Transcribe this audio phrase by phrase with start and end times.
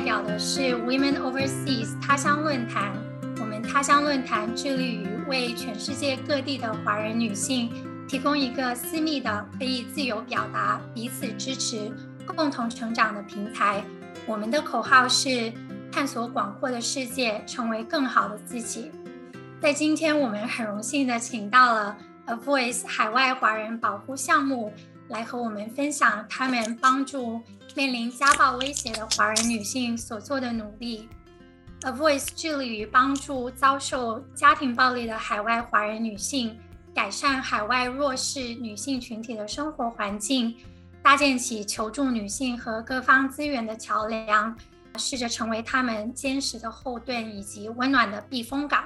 [0.00, 2.94] 代表的是 Women Overseas 他乡论坛。
[3.38, 7.70] 我们他乡论坛致力于为全世界各地的华人女性
[8.08, 11.92] 提供一个私密的、可以自由表达、彼此支持、
[12.34, 13.84] 共同成长的平台。
[14.24, 15.52] 我们的口号是：
[15.92, 18.90] 探索广阔的世界，成为更好的自己。
[19.60, 24.72] 在今天，我们很荣幸的请到了 A Voice 海外华人保护项目
[25.10, 27.42] 来和我们分享他们帮助
[27.76, 31.08] 面临家暴威胁的华人女性所做的努力。
[31.82, 36.58] A Voice 致力于帮助遭受家庭暴力的海外华人女性
[36.94, 40.56] 改善海外弱势女性群体的生活环境。
[41.02, 44.54] 搭建起求助女性和各方资源的桥梁，
[44.98, 48.84] 试着成为他们坚实的后盾以及温暖的避风港。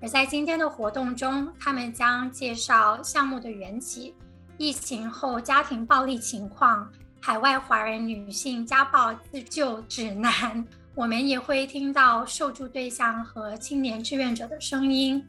[0.00, 4.14] 而在今天的活动中，他们将介绍项目的缘起、
[4.60, 6.86] 疫情后家庭暴力情况、
[7.18, 10.62] 海外华人女性家暴自救指南。
[10.94, 15.26] 我们也会听到受助对象和青年志愿者的声音。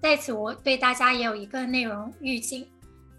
[0.00, 2.66] 在此，我对大家也有一个内容预警。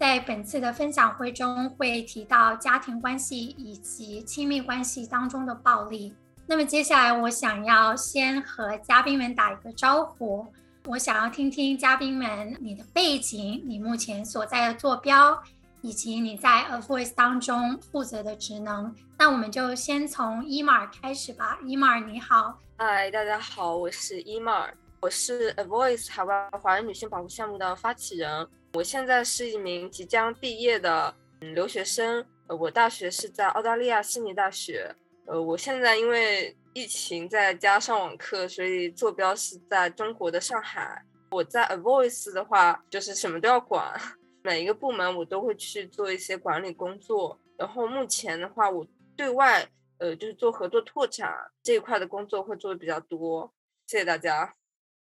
[0.00, 6.12] 在本次的分享会中，会提到家庭关系以及亲密关系当中的暴力。
[6.44, 10.44] 那么接下来，我想要先和嘉宾们打一个招呼。
[10.88, 15.42] 我想要听听嘉宾们你的背景、你目前所在的坐标，
[15.80, 18.94] 以及你在 A Voice 当中负责的职能。
[19.18, 21.58] 那我们就先从伊玛尔开始吧。
[21.64, 22.56] 伊玛尔，你好。
[22.78, 28.46] 嗨，大家好，我是伊玛尔，我是 A Voice 海外华人女性保护项目的发起人。
[28.74, 34.94] 我现在是一名即将毕业的留学生，我大学是在澳大利亚悉尼大学，
[35.26, 41.02] 呃，我现在因为疫情在家上网课，所以坐标是在中国的上海。
[41.30, 43.98] 我在 A Voice 的话，就是什么都要管，
[44.42, 47.40] 每一个部门我都会去做一些管理工作。
[47.56, 49.66] 然后目前的话，我对外
[49.96, 51.32] 呃就是做合作拓展
[51.62, 53.54] 这一块的工作会做的比较多。
[53.86, 54.52] 谢谢大家，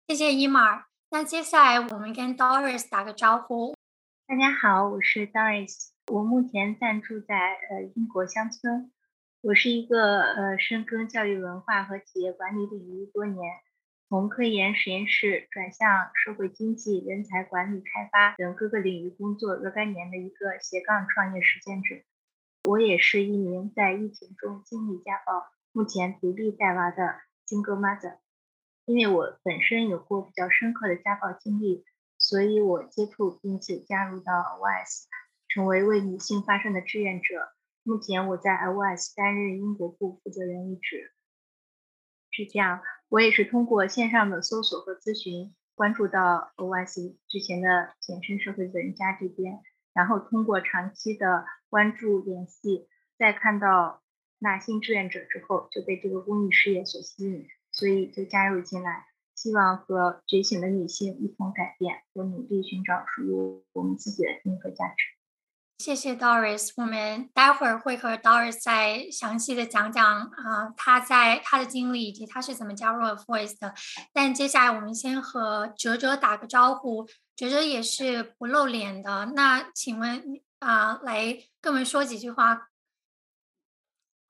[0.07, 0.85] 谢谢伊玛。
[1.11, 3.75] 那接下来我们跟 Doris 打个招呼。
[4.29, 8.93] 大家好，我是 Doris，我目前暂住在呃英国乡村。
[9.47, 13.53] 我是一个呃深耕教育文化和企业管理领域多年，
[14.09, 21.97] 从科研实验室转向社会经济、人才管理、开发等各个领域工作若干年的一个斜杠创业实践者。
[22.65, 27.17] 我也是一名在疫情中经历家暴、目前独立带娃的
[27.47, 28.17] single mother。
[28.87, 31.85] 因为我本身有过比较深刻的家暴经历，
[32.17, 35.05] 所以我接触并且加入到 OS，
[35.49, 37.51] 成为为女性发声的志愿者。
[37.85, 41.13] 目前我在 IOS 担任英国部负责人一职。
[42.31, 49.61] 是这样，我也是通过线上的搜索和咨询，关注到 OS 之前的简称社会责任家这边，
[49.93, 54.03] 然后通过长期的关注联系，再看到
[54.39, 57.47] 纳新志愿者之后，就被这个公益事业所吸引。
[57.71, 63.33] 所以就加入进来，希望和觉醒的女性一同改变，我努力寻找属于
[63.73, 65.24] 我们自己的定和价值。
[65.79, 73.75] 谢谢 Doris，我们待会儿会和 Doris 再详细的讲讲啊，他在他的经历以及他是怎么加入 Voice 的。
[74.13, 82.69] 但接下来我们先和哲哲打个招呼，哲哲也是不露脸的，那请问啊，来跟我们说几句话。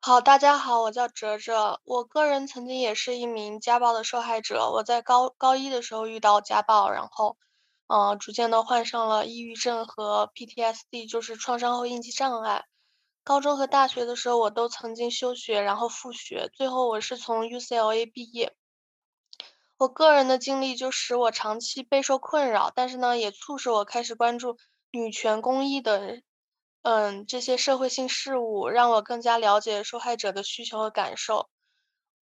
[0.01, 1.81] 好，大家好，我叫哲哲。
[1.85, 4.71] 我个人曾经也是一名家暴的受害者。
[4.73, 7.39] 我在高高一的时候遇到家暴，然后，
[7.89, 12.65] 嗯，逐渐的患上了抑郁症和 PTSD，就是创伤后应激障碍。
[13.25, 18.55] 高中和大学的时候，我都曾经休学，然后复学，最后我是从 UCLA 毕业。
[19.79, 24.57] 我个人的经历就使我长期备受困扰，但是呢，也促使我开始关注
[24.93, 26.23] 女权公益的。
[26.83, 31.49] 嗯，这些社会性事物让我更加了解受害者的需求和感受。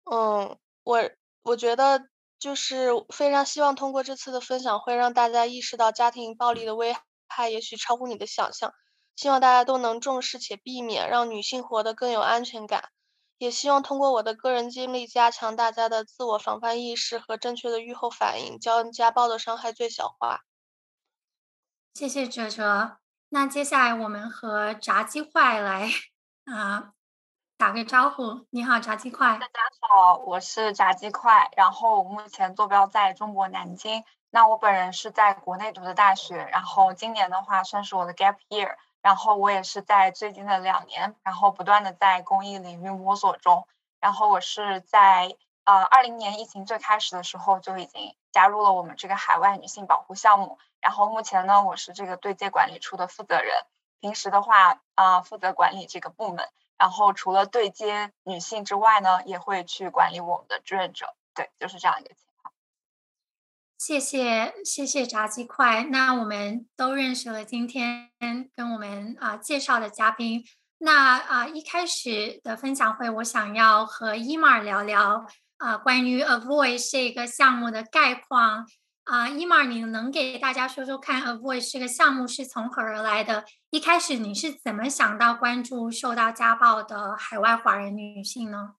[0.04, 1.10] 嗯，我
[1.42, 2.08] 我觉得
[2.42, 6.96] 就是非常希望通过这次的分享会，让大家意识到家庭暴力的危
[7.28, 8.72] 害也许超乎你的想象。
[9.14, 12.88] 希望大家都能重视且避免，让女性活得更有安全感。
[13.38, 20.40] 也希望通过我的个人经历，加强大家的自我防范意识和正确的预后反应，将家暴的伤害最小化。
[21.94, 22.98] 谢谢哲哲。
[23.28, 25.88] 那接下来我们和炸鸡块来
[26.46, 26.94] 啊
[27.62, 28.44] 打个招呼。
[28.50, 29.38] 你好，炸鸡块。
[29.38, 31.48] 大家好，我是炸鸡块。
[31.56, 34.02] 然后我目前坐标在中国南京。
[34.30, 38.74] 那我本人是在国内读的大学，然后今年的话算是我的 gap year。
[39.00, 43.64] 然后我也是在最近的两年，然后不断的在公益领域摸索中。
[44.00, 50.58] 然后我是在呃二零年疫情最开始的时候就已经加入了我们这个海外女性保护项目。
[50.80, 53.54] 然后目前呢，我是这个对接管理处的负责人，
[54.00, 56.48] 平时的话啊负责管理这个部门。
[56.82, 61.14] 然后除了对接女性之外呢，也会去管理我们的志愿者。
[61.32, 62.52] 对，就是这样一个情况。
[63.78, 65.84] 谢谢谢谢炸鸡块。
[65.84, 68.10] 那我们都认识了今天
[68.56, 70.44] 跟我们啊介绍的嘉宾。
[70.78, 75.24] 那啊一开始的分享会，我想要和伊玛聊聊
[75.58, 78.66] 啊关于 Avoid 这个项目的概况。
[79.04, 83.44] 啊，伊玛，你能给大家说说看，Avoid 这个项目是从何而来的？
[83.70, 88.76] 一开始你是怎么想到关注受到家暴的海外华人女性呢？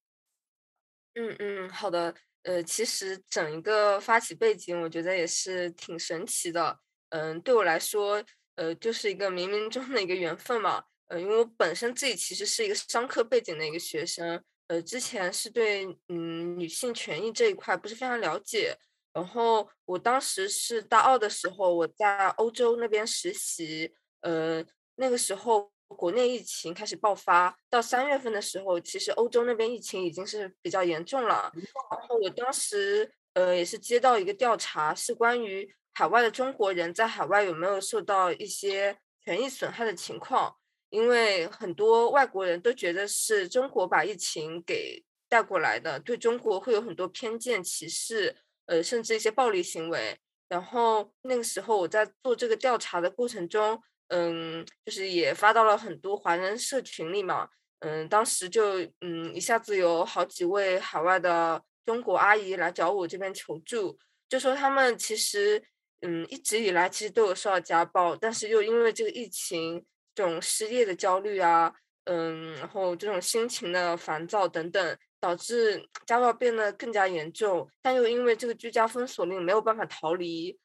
[1.16, 2.16] 嗯嗯，好的。
[2.44, 6.78] 呃，其实整一个发起背景，我觉得也是挺神奇的。
[7.10, 8.22] 嗯，对我来说，
[8.56, 10.84] 呃，就是一个冥冥中的一个缘分嘛。
[11.08, 18.78] 呃，因为我本身自己其实是一个商科背景的一个学生，呃，之前是对嗯女性权益这一块不是非常了解。
[19.14, 24.66] 然后我当时是大二的时候，我在欧洲那边实习，呃，
[24.96, 31.52] 那个时候国内疫情开始爆发，到三月份的时候，其实欧洲那边疫情已经是比较严重了。
[31.92, 40.56] 然后我当时呃也是接到一个调查，是关于海外的中国人在海外有没有受到一些权益损害的情况，
[40.90, 48.36] 因为很多外国人都觉得是中国把疫情给带过来的，对中国会有很多偏见歧视。
[48.66, 50.18] 呃，甚至一些暴力行为。
[50.50, 57.50] 然后那个时候我在做这个调查的过程中，嗯，就是也发到了很多华人社群里嘛。
[57.80, 63.98] 嗯，当时就嗯一下子有好几位海外的中国阿姨来找我这边求助，
[64.30, 65.62] 就说他们其实
[66.02, 69.84] 嗯一直以来其实都有受到家暴，但是又因为这个疫情，
[70.16, 71.74] 这种失业的焦虑啊，
[72.06, 74.98] 嗯，然后这种心情的烦躁等等。
[75.24, 80.60] 导致家暴变得更加严重，但又因为这个居家封锁令没有办法逃离，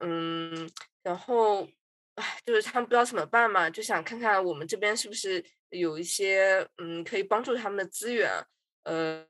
[0.00, 0.68] 嗯，
[1.04, 1.64] 然后，
[2.16, 8.28] 唉，就是他们不知道怎么办嘛，就想看看我们这边是不是有一些嗯可以帮助他们的资源，
[8.82, 9.24] 呃，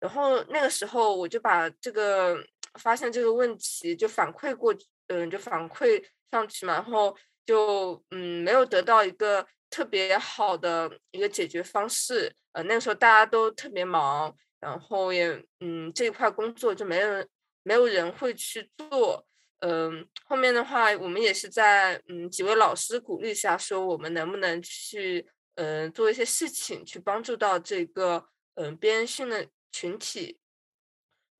[0.00, 2.36] 然后那个时候我就把这个
[2.80, 4.74] 发现这个问题就反馈过，
[5.06, 9.46] 嗯，就反馈上去嘛，然后就嗯没有得到一个。
[9.70, 17.28] 特别好的一个解决方式，呃，那个时候大家都特别忙，然后也，嗯，这一块工作就没人，
[17.62, 19.26] 没有人会去做，
[19.60, 25.26] 嗯，后面的话，我们也是在，嗯，几位老师鼓励下，说我们能不能去，
[25.56, 30.38] 嗯，做一些事情，去帮助到这个，嗯，边缘性的群体，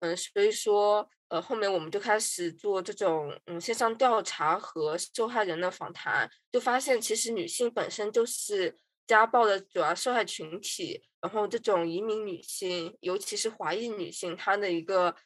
[0.00, 1.10] 嗯，所以说。
[1.28, 8.76] 呃，后面我们就开始做这种嗯线上调查和受害人的访谈，就发现其实女性本身就是
[9.06, 11.02] 家暴的主要受害群体。
[11.20, 15.16] 然后这种移民女性，尤其是华裔女性，她的一个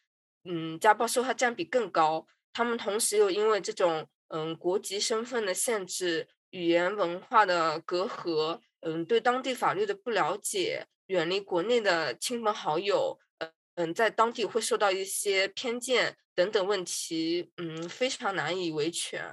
[0.45, 2.27] 嗯家暴受害占比更高。
[2.55, 13.19] 她们同时又因为这种嗯国籍身份的限制、语言文化的隔阂，嗯对当地法律的不了解、远离国内的亲朋好友。
[13.39, 19.25] 呃嗯，在当地会受到一些偏见等等问题，嗯，非常难以维权，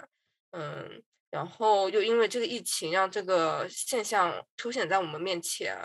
[0.51, 5.77] 嗯，然后又因为这个疫情让这个现象凸显在我们面前，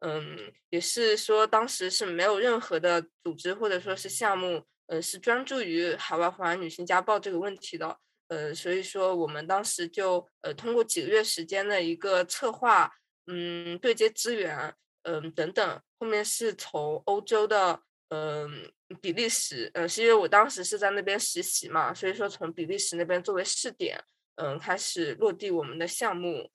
[0.00, 12.90] 嗯，也是说当时是没有任何的组织或者说是项目，呃，是专注于海外华人女性家暴这个问题的，呃，所以说我们当时就呃通过几个月时间的一个策划，
[13.28, 17.80] 嗯，对接资源，嗯，等等，后面是从欧洲的。
[18.10, 18.72] 嗯，
[19.02, 24.02] 比利时，嗯，是因为我当时是在那边实习嘛，所以说从比利时那边作为试点，
[24.36, 26.50] 嗯，开始落地我们的项目，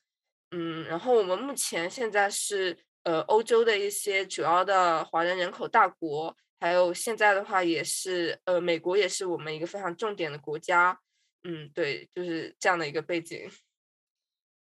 [0.51, 10.99] 嗯，然后我们目前现在是呃欧洲的一些主要的华人人口大国，还有现在的话也是呃美国也是我们一个非常重点的国家，
[11.43, 13.47] 嗯，对，就是这样的一个背景。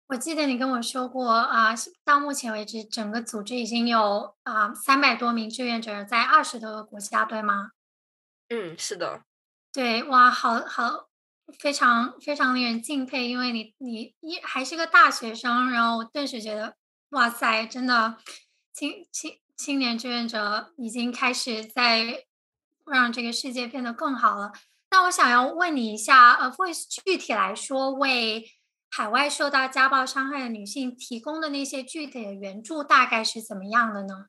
[0.10, 7.74] 我记得你跟我说过啊，到目前为止，整个组织已经有啊三百多名志愿者在二十多个国家，对吗？
[8.50, 9.22] 嗯，是的。
[9.72, 11.10] 对，哇，好好，
[11.60, 16.76] 非常非常令人敬佩，因为你你一还是个大学生，然后我顿时觉得，
[17.10, 18.18] 哇塞，真的
[18.74, 22.26] 青青青年志愿者已经开始在
[22.88, 24.54] 让这个世界变得更好了。
[24.90, 28.44] 那我想要问你一下，呃，Voice 具体来说为。
[28.90, 34.28] 海外受到家暴伤害的女性提供的那些具体的援助大概是怎么样的呢？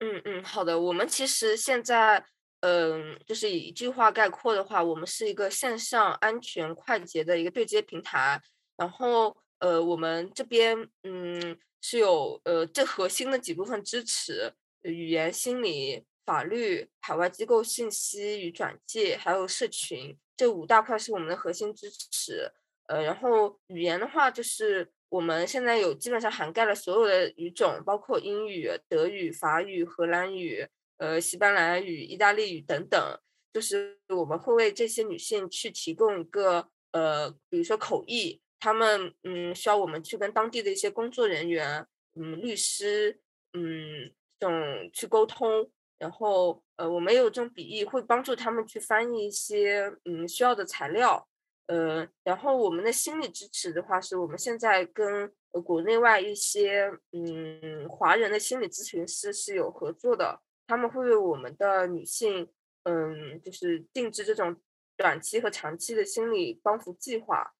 [0.00, 0.78] 嗯嗯，好的。
[0.78, 2.24] 我们其实现在，
[2.60, 8.40] 嗯，就是以一句话概括的话，我们是一个线上安全快捷的一个对接平台。
[8.76, 14.52] 然后，呃，我们这边，嗯，是有呃最核心的几部分支持：
[14.82, 22.52] 语言、心理、法律、海外机构信息与转介，还有社群这五大块是我们的核心支持。
[22.88, 30.66] 呃，然后语言的话，就是我们现在有基本上涵盖了所有的语种，包括英语、德语、法语、荷兰语、
[30.96, 33.20] 呃西班牙语、意大利语等等。
[33.52, 43.20] 就是我们会为这些女性去提供一个呃，比如说口译，她们嗯需要我们去跟当地的一些工作人员、嗯律师、
[43.52, 45.70] 嗯这种去沟通。
[45.98, 51.27] 然后呃，我们有这种笔译，会帮助他们去翻译一些嗯需要的材料。
[51.68, 55.30] 呃，然后我们的心理支持的话，是我们现在跟
[55.64, 62.48] 国内外一些嗯华人的心理咨询师是有合作的，他们会为我们的女性
[62.84, 64.56] 嗯就是定制这种
[64.96, 67.52] 短期和长期的心理帮扶计划。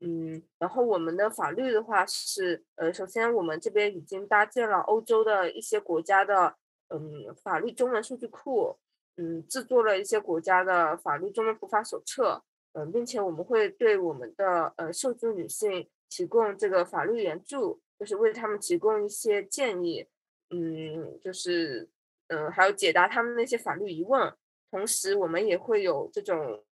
[0.00, 6.54] 嗯，然后我们的法律的话是呃，首先我们这边已经搭建了欧洲的一些国家的
[6.88, 8.76] 嗯法律中文数据库，
[9.16, 12.44] 嗯，制作了一些国家的法律中文普法手册。
[12.74, 20.06] 嗯，并且我们会对我们的呃受助女性提供这个法律援助，就是为他们提供一些建议，
[20.50, 21.88] 嗯，就是
[22.28, 24.32] 嗯，还有解答他们那些法律疑问。
[24.70, 26.64] 同时，我们也会有这种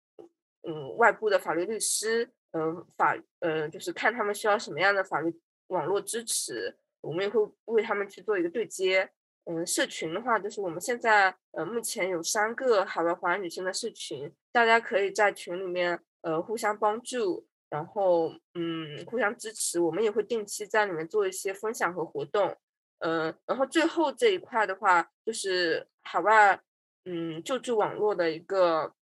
[0.63, 5.33] 嗯外部的法律律师，嗯法呃就是看他们需要什么样的法律
[5.69, 9.09] 网络支持，我们也会为他们去做一个对接。
[9.45, 19.81] 嗯，社群的话，就是我们现在呃目前有三个海外华人女性的社群，大家可以在群里面呃互相帮助，然后嗯互相支持。
[19.81, 22.57] 我们也会定期在里面做一些分享和活动。
[23.01, 26.61] 呃，然后最后这一块的话，就是海外
[27.05, 28.95] 嗯救助网络的一个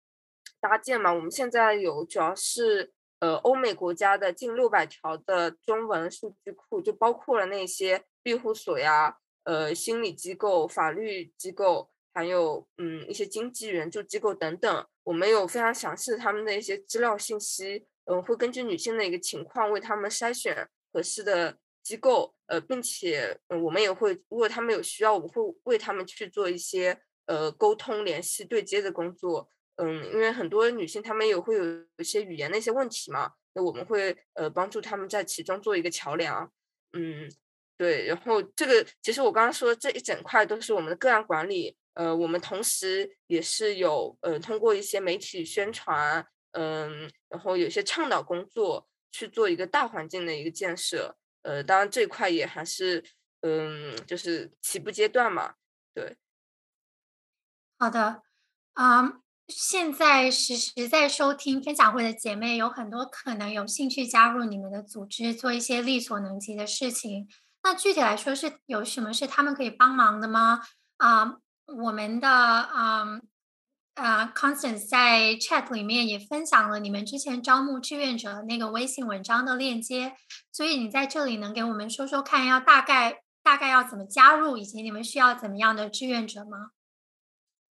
[0.62, 1.12] 搭建嘛。
[1.12, 9.18] 我们现在有主要是呃欧美国家的近六百条的中文数据库，就包括了那些庇护所呀。
[9.50, 31.64] 呃，心理机构、法律机构，还有嗯一些经济援助机构等等，我们有非常详细的他们的一些资料信息，嗯，会根据女性的一个情况为他们筛选合适的机构，呃，并且我们也会，如果他们有需要，我们会为他们去做一些呃沟通、联系、对接的工作，嗯，因为很多女性她们也会有
[31.98, 36.52] 一些语言的一些问题嘛，那我们会呃帮助他们在其中做一个桥梁，
[36.94, 37.28] 嗯。
[37.80, 53.02] 对，然后这个其实我刚刚说这一整块都是我们的个案管理，呃，我们同时也是有呃通过一些媒体宣传，嗯，然后有些倡导工作去做一个大环境的一个建设，呃，当然这一块也还是
[53.44, 55.54] 嗯就是起步阶段嘛，
[55.94, 56.18] 对。
[57.78, 58.24] 好的，
[58.74, 67.30] 啊，现在实时在收听分享会的姐妹有很多可能有兴趣加入你们的组织，做一些力所能及的事情。
[67.62, 70.62] 那具体来说是有什么是他们可以帮忙的吗？
[70.98, 73.20] 啊，我们的啊
[73.96, 80.16] 啊，Constance 在 Chat 里面也分享了你们之前招募志愿者那个微信文章的链接，
[80.52, 86.72] 所以你在这里能给我们说说看，要大概大概要怎么加入，以及你们需要怎么样的志愿者吗？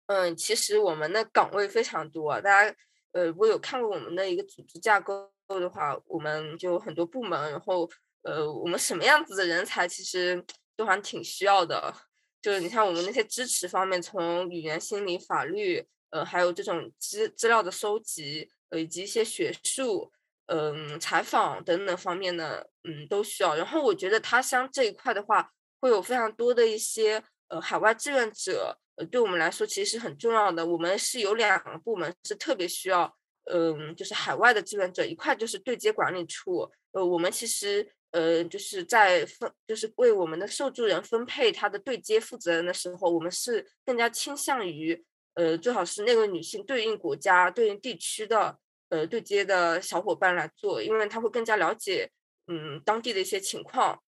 [0.07, 2.75] 嗯，其实我们的岗位非常多，大家
[3.13, 7.89] 呃，如果有看过我们的一个组织架构的话，我们就很多部门，然后。
[8.25, 10.43] 呃，我们什么样子的人才其实
[10.77, 11.95] 都还挺需要的。
[12.41, 20.13] 就是你像我们那些支持方面，从语言、心理、法律，呃，还有这种资资料的收集，呃，以及一些学术，
[20.47, 23.57] 嗯，采访等等方面的，嗯，都需要。
[23.57, 25.51] 然后我觉得他乡这一块的话，
[25.81, 30.67] 会有非常多的一些呃海外志愿者，呃，对我们来说其实是很重要的。
[30.67, 33.11] 我们是有两个部门是特别需要，
[33.51, 37.91] 嗯，就是海外的志愿者，一块就是对接管理处，呃，我们其实。
[38.15, 45.05] 呃，就是在分，就是为我们的受助人分配他的对接负责人的时候，我们是更加倾向于，
[45.35, 48.57] 呃，最好是那个女性对应国家、对应地区的，
[48.91, 52.09] 呃，对接的小伙伴来做，因为他会更加了解，
[52.47, 54.01] 嗯，当地的一些情况，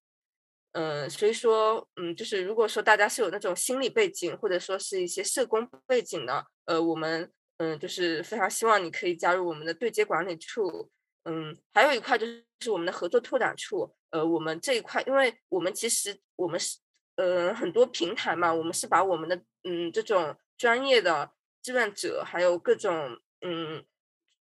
[0.70, 10.88] 嗯，所以说，嗯，就是如果说大家是有那种心理背景，或者说是一些社工背景的，呃，我们，嗯，就是非常希望你可以加入我们的对接管理处。
[11.28, 12.24] 嗯，还有一块就
[12.60, 16.78] 是我们的合作拓展处，呃，我们这一块，因为我们其实我们是
[17.16, 21.28] 呃很多平台嘛，我们是把我们的嗯这种专业的
[21.62, 23.84] 志愿者，还有各种嗯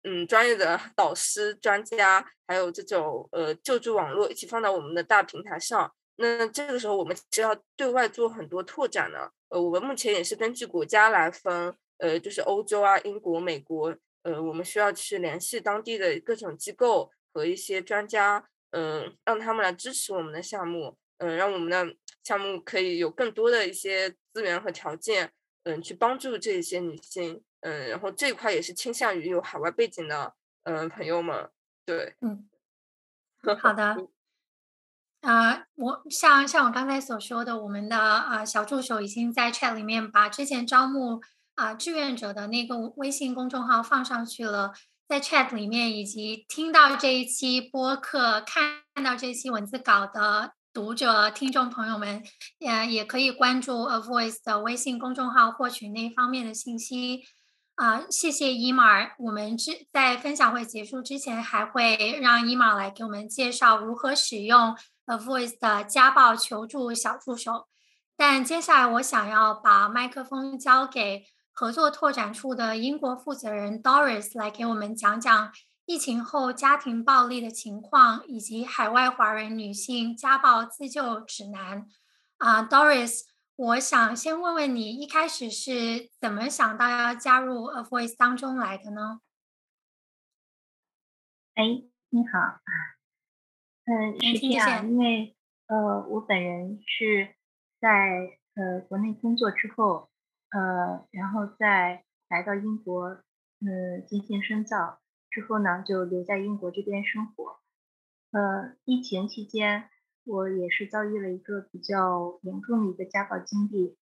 [0.03, 5.93] 嗯专业的 导师、专家，还有这种呃救助网络一起放到我们的大平台上。
[6.15, 13.95] 那这个时候我们是要对外做很多拓展的，呃，我们目前也是根据国家来分，呃，就是欧洲啊、英国、美国。
[14.23, 25.31] 呃，我们需要去联系当地的各种机构和一些专家，嗯，让他们来支持我们的项目，嗯，让我们的项目可以有更多的一些资源和条件，
[25.63, 31.49] 嗯，去帮助这些女性，嗯，然后这一块也是倾向于有海外背景的，嗯，朋友们，
[31.85, 32.47] 对，嗯，
[33.59, 33.95] 好的。
[35.21, 41.21] 呃，我像像我刚才所说的，我们的呃小助手已经在 chat 里面把之前招募
[41.61, 44.73] 啊志愿者的那个微信公众号放上去了，
[45.07, 52.23] 在 chat 里面以及听到这一期播客、看到这期文字稿的读者听众朋友们，
[52.57, 57.21] 也也可以关注 A Voice 的微信公众号获取那方面的信息。
[57.75, 59.15] 啊，谢谢伊玛尔。
[59.19, 64.75] 我们之在分享会结束之前，还会让伊玛尔来给我们介绍如何使用。
[65.05, 67.67] A Voice 的家暴求助小助手，
[68.17, 75.51] 但接下来我想要把麦克风交给合作拓展处的英国负责人 Doris 来给我们讲讲
[75.85, 81.87] 疫情后家庭暴力的情况，以及海外华人女性家暴自救指南。
[82.37, 89.19] 啊，Doris，我想先问问你，一开始是怎么想到要加入 A Voice 当中来的呢？
[91.55, 92.61] 哎，你好。
[93.83, 95.35] 嗯，是这样，因为
[95.67, 97.35] 呃，我本人是
[97.79, 100.09] 在呃国内工作之后，
[100.51, 103.23] 呃，然后再来到英国，
[103.59, 107.59] 嗯，进行深造之后呢，就留在英国这边生活。
[108.31, 109.89] 呃，疫情期间，
[110.23, 113.97] 我也是遭遇了一个比较严重的一个家暴经历，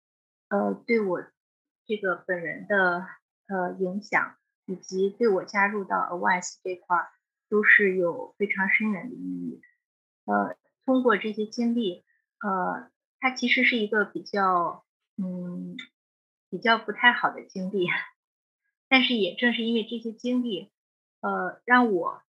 [0.49, 1.23] 呃，对我
[1.85, 3.07] 这个本人的
[3.49, 4.37] 呃影响，
[4.67, 7.09] 以及对我加入到 a v i c e 这块儿。
[7.49, 9.61] 都是有非常深远的意义。
[10.25, 12.05] 呃，通过这些经历，
[12.41, 14.85] 呃，它其实是一个比较，
[15.17, 15.76] 嗯，
[16.57, 17.87] 比较不太好的经历。
[18.89, 20.73] 但是也正是因为这些经历，
[21.21, 22.23] 呃，让我，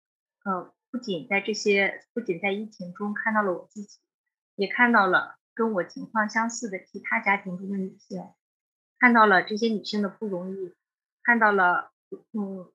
[0.44, 3.98] 呃，不仅在这些，不仅在疫情中看到了我自己，
[4.54, 8.22] 也看到了跟我情况相似的其他家庭中的女性，
[8.98, 10.74] 看到了这些女性的不容易，
[11.22, 11.90] 看到了，
[12.32, 12.70] 嗯，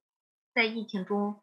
[0.56, 1.40] 在疫情中。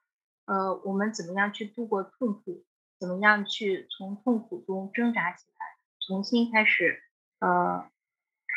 [0.47, 2.65] 呃，我们怎么样去度过痛苦？
[2.99, 7.01] 怎么样去从痛苦中挣扎起来，重新开始，
[7.39, 7.89] 呃，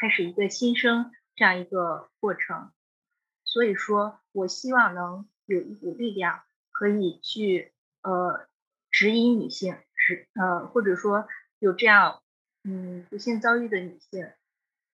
[0.02, 2.72] 开始一个新生这样一个过程。
[3.46, 8.48] 所以说我希望能有一股力量，可以去呃
[8.90, 11.28] 指引女性，指呃或者说
[11.60, 12.22] 有这样
[12.64, 14.32] 嗯不幸遭遇的女性，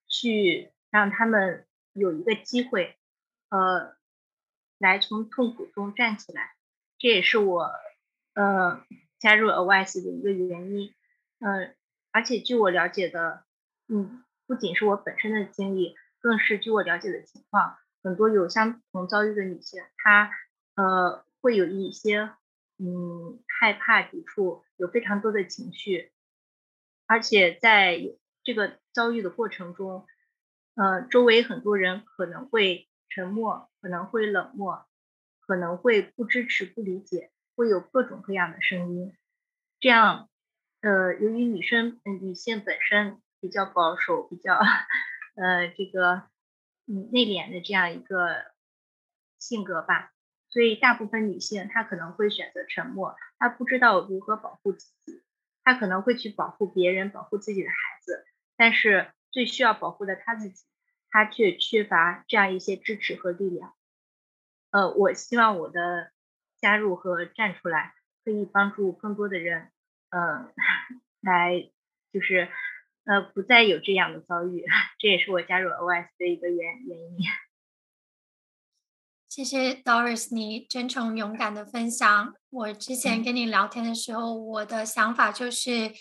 [0.06, 2.96] 去让他们有一个机会，
[3.48, 3.96] 呃，
[4.78, 6.54] 来从痛苦中站起来。
[6.98, 7.72] 这也是我，
[8.34, 8.84] 呃，
[9.18, 10.94] 加入 a v i c e 的一个原因，
[11.38, 11.74] 嗯，
[12.10, 13.44] 而且据我了解的，
[13.88, 20.30] 嗯，不仅是我本身的经历，更是据我了解的情况，很多有相同遭遇的女性，她，
[20.76, 22.30] 呃，会有一些，
[22.78, 26.12] 嗯，害怕、抵触，有非常多的情绪，
[27.06, 27.98] 而且在
[28.44, 30.06] 这个遭遇的过程中，
[30.74, 34.86] 呃，周围很多人可能会沉默，可能会冷漠。
[35.46, 39.12] 可能会不支持、不理解，会有各种各样的声音。
[39.80, 40.28] 这样，
[40.80, 44.56] 呃，由于女生、女性本身比较保守、比较，
[45.40, 46.24] 呃，这个，
[46.86, 48.52] 嗯，内敛的这样一个
[49.38, 50.12] 性格吧，
[50.50, 55.22] 所以大部分女性她可能会选择沉默，她不知道如何保护自己，
[55.64, 58.26] 她可能会去保护别人、保护自己的孩子，
[58.56, 60.64] 但是最需要保护的她自己，
[61.10, 63.72] 她却缺乏这样一些支持和力量。
[64.72, 66.12] 呃，我希望我的
[66.60, 69.70] 加入和站出来，可以帮助更多的人，
[70.10, 70.52] 嗯，
[71.22, 71.70] 来
[72.12, 72.48] 就是
[73.04, 74.64] 呃，不再有这样的遭遇。
[74.98, 77.18] 这也是我加入 OS 的一个原原因。
[79.28, 82.34] 谢谢 Doris，你真诚勇敢的分享。
[82.50, 85.92] 我之前跟你聊天的时候，我的想法就是，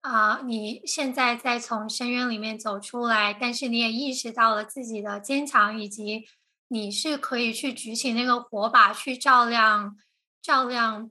[0.00, 6.26] 啊，你现在在从深渊里面走出来，但是你也意识到了自己的坚强以及。
[6.70, 9.96] 你是可以去举起那个火把，去照亮、
[10.42, 11.10] 照亮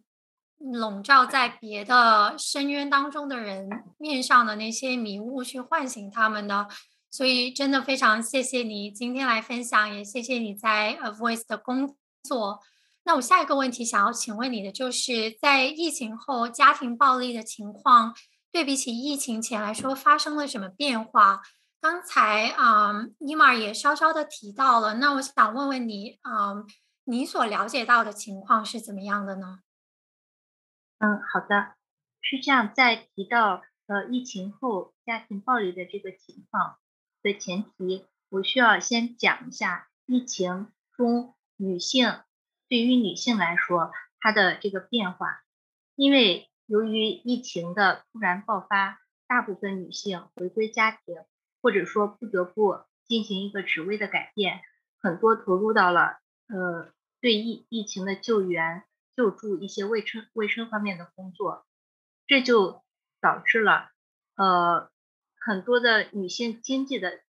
[0.59, 6.67] 笼罩在别的深渊当中的人面上的那些迷雾，去唤醒他们的。
[7.09, 12.59] 所以，真的非常谢谢你今天来分享，也谢谢你在 A Voice 的工作。
[13.05, 18.13] 那我下一个问题想要请问你的，就是在疫情后家庭暴力的情况，
[18.51, 21.41] 对比起疫情前来说，发生了什么变化？
[21.79, 26.55] 刚才啊，尼玛也稍稍的提到了，那我想问问你啊，
[27.05, 29.59] 你所了解到的情况是怎么样的呢？
[30.99, 31.75] 嗯，好的，
[32.21, 36.77] 是这样，在提到呃疫情后家庭暴力的这个情况
[37.21, 42.21] 的前提，我需要先讲一下疫情中女性
[42.67, 45.43] 对于女性来说她的这个变化，
[45.95, 50.99] 因为由于疫情的突然爆发，大部分女性回归家庭。
[51.59, 54.61] 或者说不得不进行一个职位的改变，
[55.01, 58.83] 很多投入到了呃对疫疫情的救援、
[59.17, 61.65] 救助一些卫生卫生方面的工作，
[62.27, 62.83] 这就
[63.19, 63.89] 导致了
[64.35, 64.91] 呃
[65.39, 67.21] 很多的女性经济的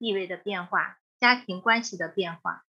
[0.00, 2.64] 地位的变化，家庭关系的变化。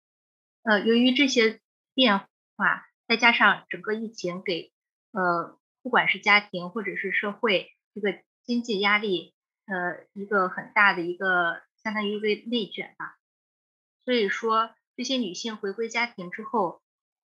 [0.63, 1.61] 呃，由于这些
[1.93, 4.73] 变化，再加上整个疫情给
[5.13, 9.33] 呃不管是家庭或者是社会这个经济压力，
[9.65, 13.17] 呃一个很大的一个相当于一个内卷吧。
[14.03, 16.81] 所以说，这些女性回归家庭之后，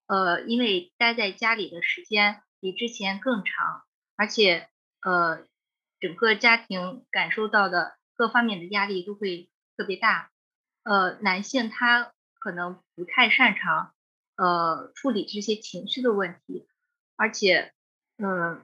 [0.07, 3.83] 呃，因为待在家里的时间比之前更长，
[4.15, 4.67] 而且
[5.01, 5.45] 呃
[5.99, 10.31] 整个家庭感受到的各方面的压力都会特别大。
[10.83, 12.11] 呃，男性他。
[12.39, 13.93] 可能不太擅长，
[14.37, 16.65] 呃，处理这些情绪的问题，
[17.17, 17.73] 而且，
[18.17, 18.63] 嗯，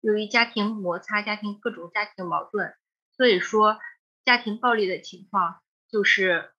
[0.00, 2.74] 由于家庭摩擦、家庭各种家庭矛盾，
[3.12, 3.78] 所以说
[4.24, 6.52] 家庭暴力的情况就是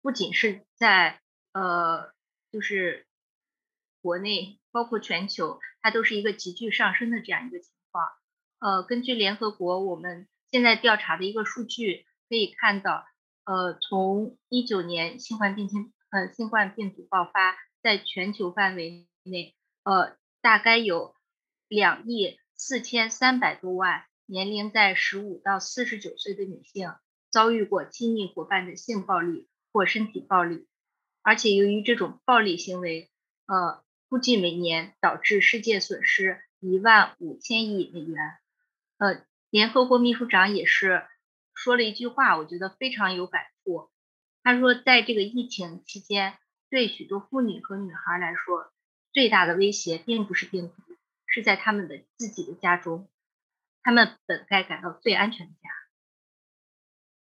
[0.00, 1.20] 不仅是在
[1.52, 2.14] 呃，
[2.50, 3.06] 就是
[4.02, 8.08] 国内，包括全球，它都是一个急剧上升的这样一个情况。
[8.58, 13.04] 呃，根据联合国我们现在调查的一个数据可以看到。
[13.42, 21.16] 呃，从一九年新冠病情呃新冠病毒爆发，在全球范围内，呃，大概有
[21.66, 26.94] 两亿四千三百多万年龄在十五到四十九岁的女性
[27.30, 30.68] 遭遇过亲密伙伴的性暴力或身体暴力，
[31.22, 33.10] 而且由于这种暴力行为，
[33.46, 38.18] 呃，估计每年导致世界损失一万五千亿美元。
[38.98, 41.06] 呃，联合国秘书长也是。
[41.54, 43.90] 说了一句话，我觉得非常有感触。
[44.42, 46.38] 他说，在这个疫情期间，
[46.70, 48.72] 对许多妇女和女孩来说，
[49.12, 50.74] 最大的威胁并不是病毒，
[51.26, 53.08] 是在他们的自己的家中，
[53.82, 55.70] 他们本该感到最安全的家。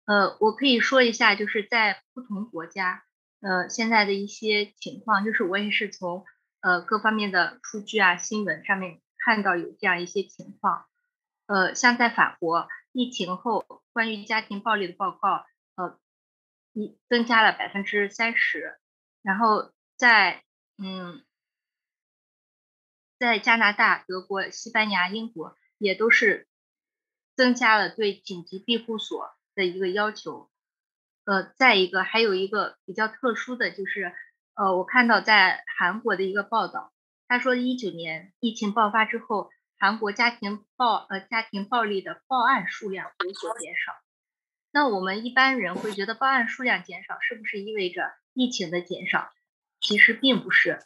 [0.06, 3.06] 呃，我可以说一下，就是在不同国家，
[3.40, 6.26] 呃，现在的一些情况，就是我也是从
[6.66, 10.88] 呃各方面的数据啊、新闻上面看到有这样一些情况。
[11.46, 12.68] 呃，像在法国。
[12.98, 16.00] 疫情后，关于家庭暴力的报告，呃，
[16.72, 18.80] 一增加了百分之三十。
[19.22, 20.46] 然后在
[20.78, 21.22] 嗯，
[23.20, 26.48] 在加拿大、德国、西班牙、英国也都是
[27.36, 30.50] 增加了对紧急庇护所的一个要求。
[31.26, 34.16] 呃，再一个还有一个比较特殊的就是，
[34.56, 36.92] 呃，我看到在韩国的一个报道，
[37.28, 39.50] 他说一九年疫情爆发之后。
[39.78, 43.92] 韩国家庭暴呃家庭暴力的报案数量有所减少，
[44.72, 49.30] 那我们一般人会觉得报案数量减少是不是意味着疫情的减少？
[49.82, 50.80] 其实并不是。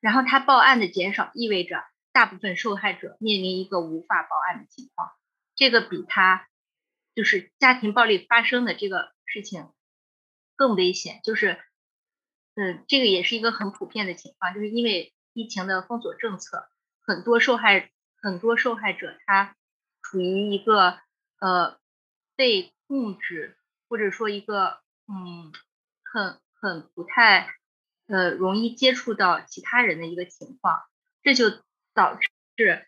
[0.00, 5.12] 然后他报案的减少意味着大部分受害者面临一个无法报案的情况，
[5.54, 6.48] 这个比他
[7.14, 9.70] 就是家庭暴力发生的这个事情
[10.56, 11.20] 更危险。
[11.22, 11.62] 就是
[12.54, 16.68] 嗯，这个也是一个很普遍的情况，就是因为疫情的封锁政策，
[17.04, 17.90] 很多受害。
[18.24, 19.56] 很多受害者他
[20.00, 21.00] 处于一个
[21.40, 21.76] 呃
[22.36, 25.52] 被控制，或者说一个嗯
[26.04, 27.52] 很很不太
[28.06, 30.84] 呃容易接触到其他人的一个情况，
[31.24, 31.50] 这就
[31.94, 32.16] 导
[32.54, 32.86] 致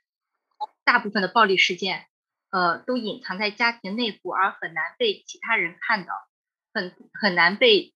[0.84, 2.06] 大部分的暴力事件
[2.50, 6.14] 呃都隐藏在家庭内部，而很难被其他人看到，
[6.72, 7.92] 很很难被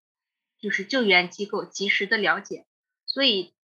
[0.60, 2.66] 就是救援机构及时的了解，
[3.06, 3.54] 所以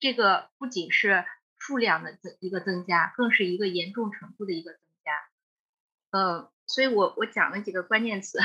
[0.00, 1.24] 这个不仅是。
[1.56, 5.12] 数量的增一个增加，更是一个严重程度的一个增加。
[6.10, 8.38] 嗯，所以我我讲了几个关键词，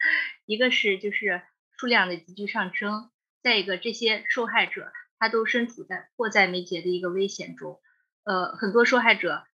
[0.44, 3.10] 一个是就是数量的急剧上升，
[3.42, 7.80] 再一个这些受害者他都身处在迫在眉睫的一个危险中。
[8.24, 9.46] 呃，很多受害者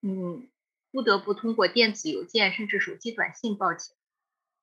[0.00, 0.48] 嗯
[0.90, 3.94] 不得不通过电子邮件甚至手机短信报警，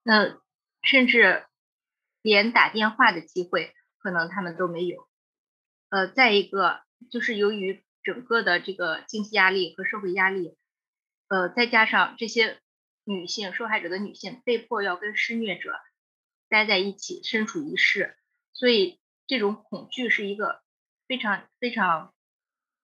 [0.01, 0.41] 那
[0.81, 1.45] 甚至
[2.21, 5.07] 连打电话的机会可能他们都没有。
[5.89, 10.57] 呃，再一个就是由于整个的这个经济压力和社会压力，
[11.27, 12.59] 呃，再加上这些
[13.03, 15.73] 女性受害者的女性被迫要跟施虐者
[16.47, 18.15] 待在一起，身处一室，
[18.53, 20.61] 所以这种恐惧是一个
[21.07, 22.13] 非常非常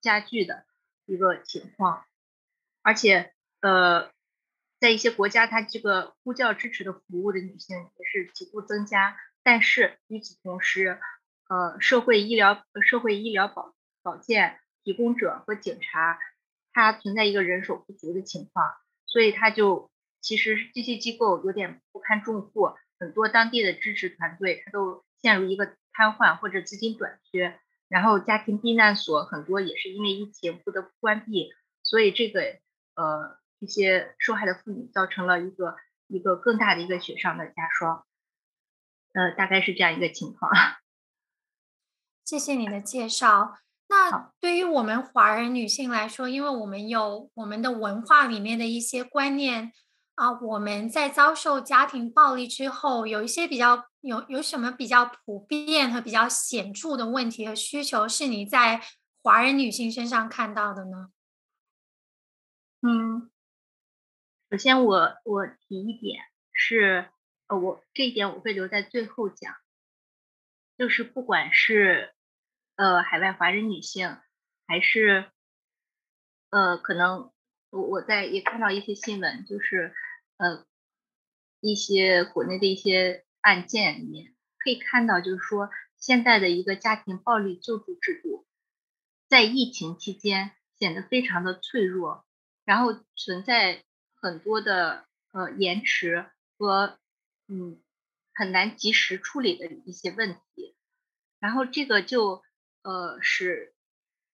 [0.00, 0.64] 加剧的
[1.04, 2.04] 一个情况，
[2.82, 4.10] 而且呃，
[4.80, 10.98] 在一些国家，它这个呼叫支持的服务的女性也是极度增加，但是与此同时，
[11.48, 14.58] 呃，社会医疗社会医疗保保健。
[14.82, 16.16] 提供者和警察，
[16.72, 18.72] 他存在一个人手不足的情况，
[19.04, 32.40] 所以他就其实这些机构有点不堪重负，很多当地的支持团队他都陷入一个瘫痪或者资金短缺，然后家庭避难所很多也是因为疫情不得不关闭，所以这个
[32.94, 35.74] 呃一些受害的妇女造成了一个
[36.06, 38.05] 一个更大的一个雪上的加霜，
[39.16, 40.52] 呃大概是这样一个情况。
[42.22, 43.56] 谢谢你的介绍。
[43.88, 49.72] 那对于我们华人女性来说，因为我们有我们的文化里面的一些观念
[50.16, 58.82] 啊，我们在遭受家庭暴力之后，有一些比较有有什么比较普遍和比较显著的问题和需求，是你在
[59.22, 61.10] 华人女性身上看到的呢？
[62.82, 63.30] 嗯，
[64.50, 67.10] 首先我我提一点是，
[67.48, 69.54] 呃，我这一点我会留在最后讲，
[70.76, 72.12] 就是不管是。
[72.78, 74.18] 呃，海外华人女性，
[74.66, 75.30] 还是
[76.50, 77.32] 呃，可能
[77.70, 79.94] 我我在也看到一些新闻，就是
[80.36, 80.66] 呃，
[81.60, 88.46] 一些国内的一些案件里面可以看到，就是说现在的一个家庭暴力救助制度，
[89.26, 92.26] 在疫情期间显得非常的脆弱，
[92.66, 93.82] 然后存在
[94.20, 96.26] 很多的呃延迟
[96.58, 96.98] 和
[97.48, 97.80] 嗯
[98.34, 100.76] 很难及时处理的一些问题，
[101.38, 102.44] 然后这个就。
[102.88, 103.74] 呃，使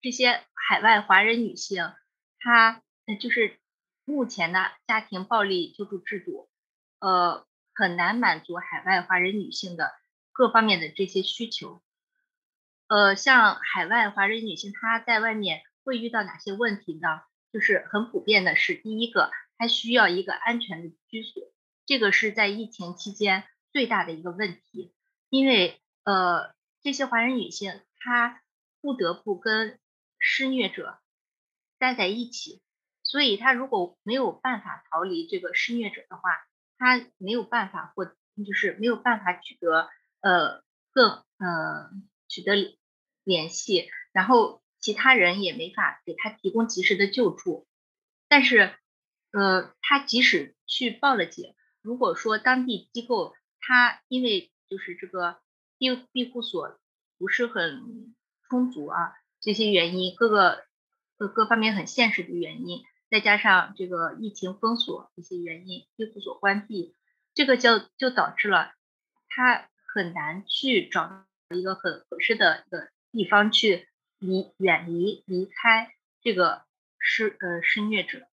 [0.03, 1.95] 这些海外华人女性，
[2.39, 2.83] 她
[3.19, 3.59] 就是
[4.05, 6.51] 目前的家庭暴力救助制度，
[6.99, 9.95] 呃，很难满足海外华人女性的
[10.33, 11.81] 各方面的这些需求。
[12.89, 17.23] 呃，像海外华人女性，她在外面会遇到哪些问题呢？
[17.55, 21.51] 就是很普遍的是，第一个，她需要一个安全的居所，
[21.87, 24.93] 这个是在疫情期间最大的一个问题，
[25.29, 28.41] 因为呃，这些华人女性她。
[28.85, 29.79] 不得不跟
[30.19, 30.99] 施虐者
[31.79, 32.61] 待在一起，
[33.05, 36.45] 所以她如果没有办法逃离这个施虐者的话，
[36.79, 39.89] 她没有办法或就是没有办法取得
[40.21, 41.93] 呃更呃
[42.27, 42.77] 取得
[43.23, 47.69] 联系，然后其他人也没法给他提供及时的救助。
[48.27, 48.75] 但是
[49.31, 55.39] 呃，他即使去报了警，如果说当地机构他因为就是这个
[55.77, 56.79] 庇庇护所
[57.19, 58.15] 不是很。
[58.53, 60.67] 充足啊，这些原因各个
[61.17, 66.95] 各各方面很现实的原因，再加上这个疫情封锁一些原因，庇护所关闭，
[67.33, 68.75] 这个就就导致了
[69.29, 76.67] 他很难去找一个很合适的一个地方去离远离离开这个
[76.99, 78.29] 施呃施虐者，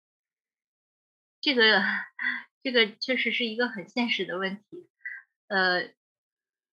[1.40, 1.82] 这个
[2.62, 4.88] 这个确实是一个很现实的问题，
[5.48, 5.90] 呃，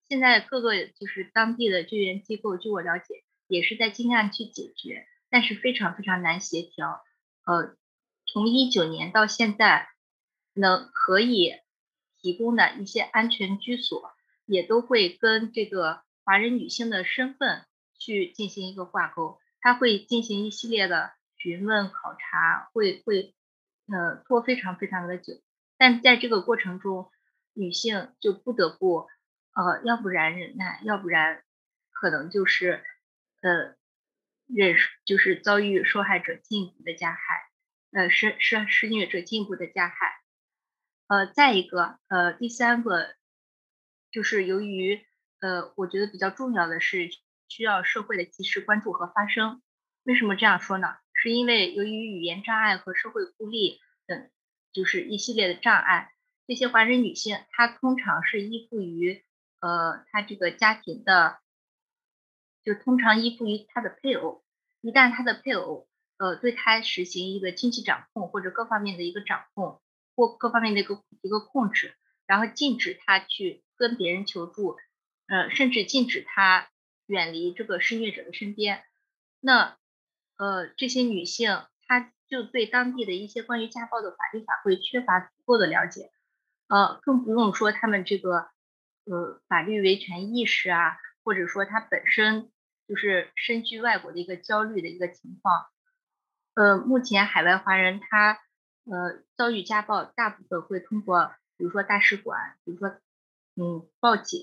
[0.08, 3.23] 现在各个就是当地的救援机构，据我了解。
[3.50, 7.02] 也是在尽量去解决，但是非常非常难协调。
[7.45, 7.78] 呃，
[8.26, 9.88] 从一九年到现在，
[10.54, 11.54] 能可以
[12.19, 14.12] 提供的一些安全居所，
[14.45, 17.65] 也都会跟这个华人女性的身份
[17.97, 19.39] 去进行一个挂钩。
[19.62, 23.34] 他会进行一系列的询问考察，会会
[23.88, 25.41] 呃拖非常非常的久。
[25.78, 27.12] 但在这个过程中，
[27.54, 29.08] 女性就不得不
[29.54, 31.44] 呃，要不然忍耐，要不然
[31.92, 32.84] 可能就是。
[33.40, 33.76] 呃，
[34.48, 37.20] 忍就是遭遇受害者进一步的加害，
[37.92, 39.96] 呃，施施施虐者进一步的加害，
[41.06, 43.13] 呃，再一个，呃，第三个
[44.12, 45.06] 就是由于，
[45.40, 47.10] 呃，我觉得比较重要的是
[47.48, 49.62] 需要社会的及时关注和发声。
[50.04, 50.96] 为什么这样说呢？
[51.13, 54.32] 是因为由于语言障碍和社会孤立等，
[54.78, 56.13] 就是一系列的障碍，
[56.46, 59.24] 这些华人女性她通常是依附于，
[59.60, 61.40] 呃，她这个家庭的。
[62.63, 64.44] 就通常依附于他的配偶，
[64.82, 65.88] 一旦他的配偶
[66.18, 69.80] 呃对她实行一个经济掌控或者各方面的一个掌控
[70.18, 74.76] 或各方面的一个一个控制，然后禁止他去跟别人求助，
[75.28, 76.68] 呃，甚至禁止他
[77.06, 78.84] 远离这个施虐者的身边，
[79.40, 79.78] 那
[80.36, 86.12] 呃这些女性她就对当地的一些关于家暴的法律法规缺乏足够的了解，
[86.68, 88.50] 呃，更不用说他们这个
[89.06, 92.52] 呃法律维权意识啊，或者说他本身。
[92.88, 95.66] 就是身居外国的一个焦虑的一个情况，
[96.54, 98.40] 呃，目前海外华人他
[98.86, 102.88] 呃遭遇家暴，大部分会通过比如说大使馆，比如说
[103.58, 104.42] 嗯报警，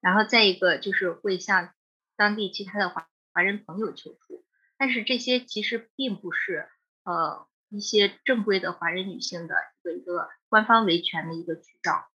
[0.00, 1.72] 然后再一个就是会向
[2.16, 4.44] 当地其他的华华人朋友求助，
[4.76, 6.68] 但是这些其实并不是
[7.06, 12.10] 呃一些正规的华人女性的一个一个官方维权的一个渠道，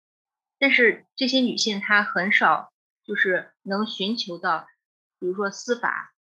[0.60, 2.72] 但是这些女性她很少
[3.04, 4.68] 就是能寻求到。
[5.20, 6.16] 比如说司法，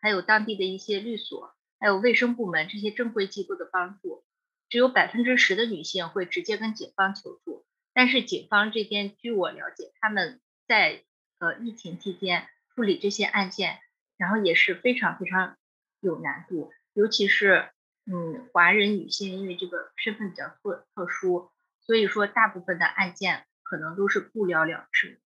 [0.00, 4.24] 还有当地的一些律所，还有卫生部门这些正规机构的帮助，
[4.68, 7.64] 只有百分之十的女性会直接跟警方求助。
[7.94, 11.04] 但是警方这边，据我了解，他们在
[11.38, 13.78] 呃疫情期间处理这些案件，
[14.16, 15.56] 然后也是非常非常
[16.00, 17.70] 有难度，尤其是
[18.04, 25.20] 嗯华人女性，因为这个身份比较特特殊，所以说大部分的案件可能都是不了了之。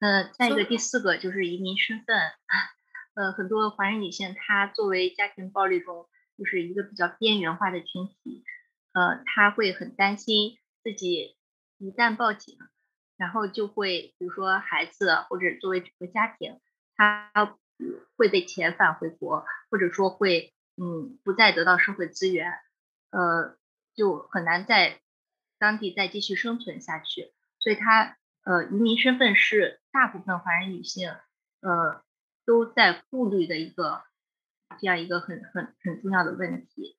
[0.00, 2.18] 呃，再一个第四个就是移民身份，
[3.14, 8.44] 呃，很多华人女性她作为家庭暴力中就是一个比较边缘化的群体，
[8.92, 11.36] 呃，她会很担心自己
[11.78, 12.58] 一旦报警，
[13.16, 16.60] 然后就会比如说孩子或者作为整个家庭，
[16.96, 17.30] 他
[18.16, 22.52] 会被遣返回国，或者说会嗯不再得到社会资源，
[23.10, 23.56] 呃，
[23.94, 25.00] 就很难在
[25.58, 28.16] 当地再继续生存下去，所以他。
[28.44, 31.14] 呃，移民身份是大部分华人女性
[31.60, 32.02] 呃
[32.44, 34.02] 都在顾虑的一个
[34.80, 36.98] 这样一个很很很重要的问题。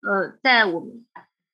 [0.00, 1.06] 呃，在我们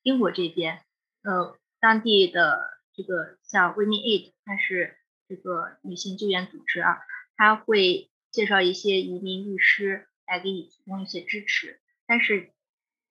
[0.05, 0.85] 英国这边，
[1.25, 7.01] 呃，当地的这个像 Women Aid，它是这个女性救援组织啊，
[7.35, 11.81] 它会介绍一些移民律师来给你提供一些支持。
[12.05, 12.53] 但是，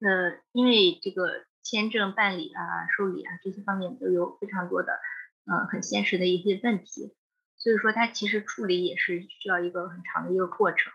[0.01, 2.61] 呃，因为这个签证办理啊、
[2.95, 4.99] 受理啊这些方面都有非常多的。
[5.45, 7.15] 呃，很现实的一些问题，
[7.57, 10.93] 所以说它其实处理也是需要一个很长的一个过程。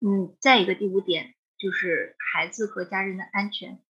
[0.00, 3.82] 嗯，再一个第五点就是孩子和家人的安全。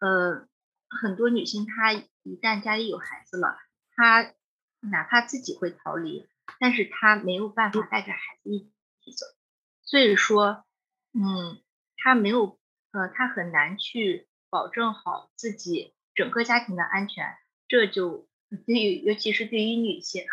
[0.00, 0.48] 呃，
[0.88, 3.56] 很多女性她一旦家里有孩子了，
[3.94, 4.34] 她
[4.80, 6.26] 哪怕自己会逃离，
[6.60, 9.26] 但是他没有办法带着孩子一起走，
[9.82, 10.64] 所以说，
[11.12, 11.62] 嗯，
[11.96, 12.58] 他没有，
[12.92, 17.34] 呃，他很难去保证好自己整个家庭的安全。
[17.66, 18.28] 这就
[18.66, 20.24] 对于，尤其是对于女性，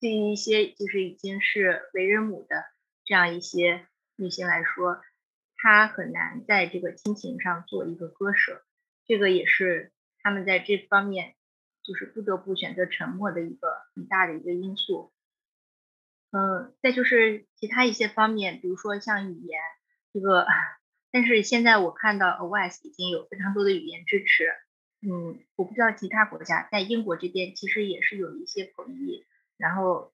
[0.00, 2.64] 对于一些就是已经是为人母的
[3.04, 5.02] 这样一些女性来说，
[5.56, 8.62] 她很难在这个亲情上做一个割舍，
[9.06, 11.34] 这个也是他们在这方面
[11.82, 15.12] 就是不得不选择沉默的一个很大的一个因素。
[16.36, 19.60] 嗯，再就是其他一些方面，比如说像语言
[20.12, 20.44] 这个，
[21.12, 24.48] 但是现在我看到 OS 已经有非常多的语言支持。
[25.00, 29.24] 嗯，我不知道其他国家，在英国这边其实也是有一些口译，
[29.56, 30.12] 然后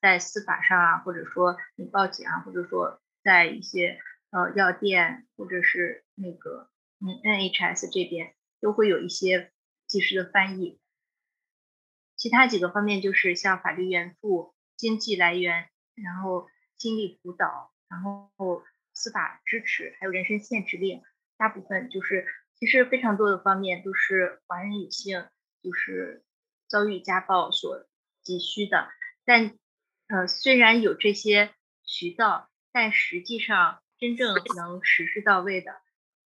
[0.00, 3.98] 在司法上啊，或者说你报警啊，或者说在一些
[4.30, 6.68] 呃药店或者是那个
[7.00, 9.50] 嗯 NHS 这边都会有一些
[9.88, 10.78] 及时的翻译。
[12.14, 18.62] 其他几个方面就是像法律援助、经济来源，然后心理辅导，然后
[18.92, 21.02] 司法支持，还有人身限制令，
[21.36, 22.26] 大部分就是。
[22.58, 25.28] 其实非常多的方面都是华人女性
[25.62, 26.24] 就是
[26.68, 27.86] 遭遇家暴所
[28.22, 28.88] 急需的，
[29.26, 29.58] 但
[30.08, 31.52] 呃虽然有这些
[31.84, 35.72] 渠道，但实际上真正能实施到位的，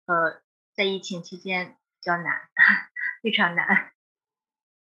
[0.04, 0.42] 呃
[0.74, 2.42] 在疫情期间比较难，
[3.22, 3.94] 非常难，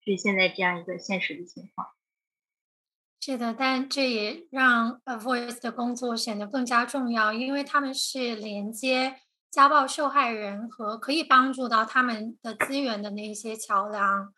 [0.04, 1.88] 是现在这样一个现实的情况。
[3.20, 9.20] 是的，但这也让 A Voice 的工作显得更加重要，因为他们是连接。
[9.50, 14.32] 家暴受害人和可以帮助到他们的资源的那些桥梁，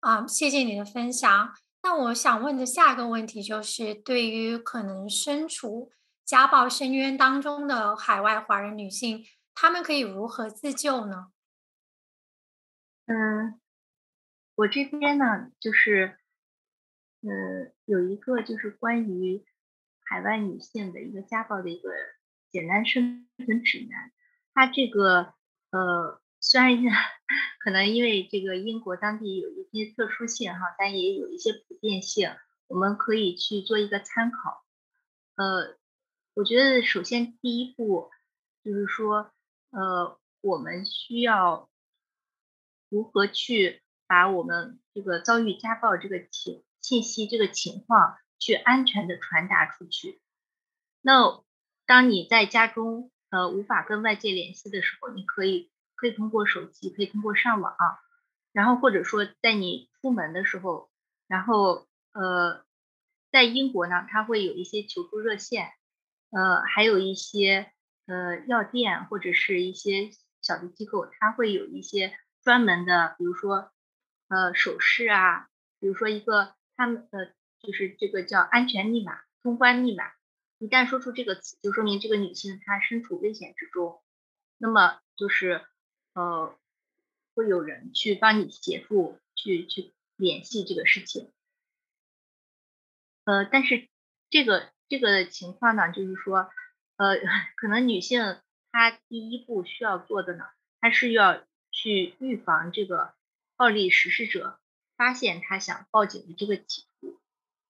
[0.00, 1.52] 啊，谢谢你的分享。
[1.82, 5.92] 那我想问的下一个问题就是，对于可能身处
[6.24, 11.26] 家暴深渊当中的海外华人女性，她们可以如何自救呢？
[13.04, 13.60] 嗯，
[14.54, 16.18] 我这边呢，就是，
[17.26, 19.44] 呃，有一个就是关于
[20.04, 21.90] 海外女性的一个家暴的一个
[22.50, 24.12] 简单生存指南。
[24.52, 25.34] 它这个
[25.70, 26.76] 呃，虽然
[27.58, 32.30] 可能因为这个英国当地有一些特殊性哈，但也有一些普遍性，
[32.68, 34.62] 我们可以去做一个参考。
[35.36, 35.76] 呃，
[36.34, 38.10] 我觉得首先第一步
[38.62, 39.32] 就是说，
[39.70, 41.70] 呃，我们需要
[42.90, 50.20] 如何去把我们这个遭遇家暴这个情信息这个情况去安全的传达出去。
[51.00, 51.42] 那
[51.86, 53.10] 当你在家中。
[53.30, 57.74] 呃，无法跟外界联系的时候，你可以可以通过手机，可以通过上网，
[58.52, 60.88] 然后或者说在你出门的时候，
[61.26, 62.64] 然后呃，
[63.32, 65.72] 在英国呢，它会有一些求助热线，
[66.30, 67.72] 呃，还有一些
[68.06, 73.72] 呃药店或者是一些小的机构，它会有一些专门的，比如说
[74.28, 75.48] 呃手势啊，
[75.80, 80.12] 比如说一个他们的就是这个叫安全密码、通关密码。
[80.58, 84.02] 一旦说出这个词，就说明这个女性她身处危险之中，
[84.58, 85.62] 那么就是
[86.14, 86.56] 呃，
[87.34, 91.30] 会有人去帮你协助去去联系这个事情。
[93.24, 93.88] 呃，但是
[94.30, 96.50] 这个这个情况呢，就是说
[96.96, 97.16] 呃，
[97.56, 100.44] 可能女性她第一步需要做的呢，
[100.80, 103.14] 她是要去预防这个
[103.56, 104.60] 暴力实施者
[104.96, 107.20] 发现他想报警的这个企图。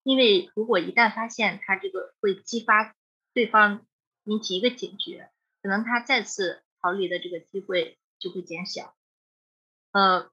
[0.02, 2.94] 因为如果一旦发现他这个会激发
[3.32, 3.86] 对方
[4.24, 5.30] 引起一个警觉，
[5.62, 8.94] 可能他再次逃离的这个机会就会减小。
[9.92, 10.30] 呃，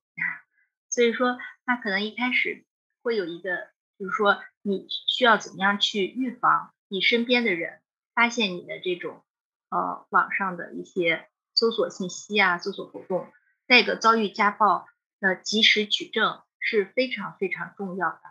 [0.90, 2.66] 所以说他可能一开始
[3.02, 7.80] 会有一个就是说你需要怎么样去预防你身边的人
[8.14, 9.24] 发现你的这种
[9.70, 13.32] 呃网上的一些搜索信息啊、搜索活动。
[13.68, 14.86] 再一个，遭遇家暴
[15.22, 18.22] 的及时举证是非常非常重要的。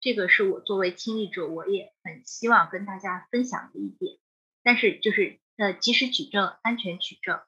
[0.00, 4.18] 这个是我作为亲历者，我也很希望跟大家分享的一点。
[4.62, 7.40] 但是就是呃，及时举证、安全举证，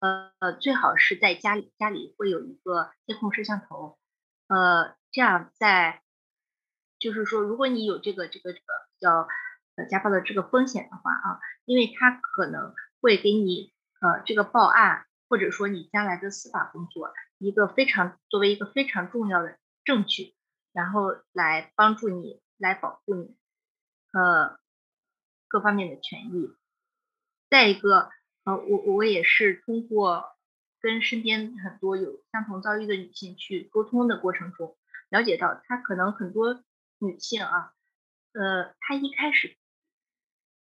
[0.00, 3.98] 呃呃，最好是在家里，家里会有一个监控摄像头，
[4.48, 6.00] 呃，这样在
[6.98, 8.64] 就是说，如果你有这个这个这个
[8.98, 9.28] 叫
[9.76, 20.34] 呃家暴的这个风险的话啊，因为他可能会给你呃这个报案，或者说你将来的司法工作一个非常作为一个非常重要的证据。
[20.74, 23.36] 然后来帮助你，来保护你，
[24.12, 24.58] 呃，
[25.46, 26.50] 各方面的权益。
[27.50, 28.08] 再一个，
[28.44, 30.34] 呃，我我也是通过
[30.80, 34.74] 跟身边很多有相同遭遇的女性去沟通的过程中，
[35.10, 36.64] 了解到她可能很多
[36.96, 37.74] 女性啊，
[38.32, 39.58] 呃，她一开始，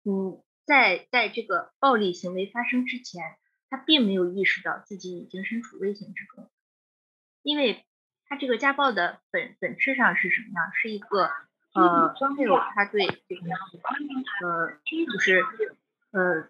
[0.04, 3.38] 嗯，在在这个暴力行为发生之前，
[3.70, 6.50] 她并没有意识到自己已经身处危险之中，
[7.44, 7.86] 因为。
[8.32, 10.72] 他这个家暴的本本质上是什么呢？
[10.74, 11.30] 是一个
[11.74, 13.42] 呃，配偶他对这个
[14.42, 14.72] 呃，
[15.14, 15.44] 就是
[16.12, 16.48] 呃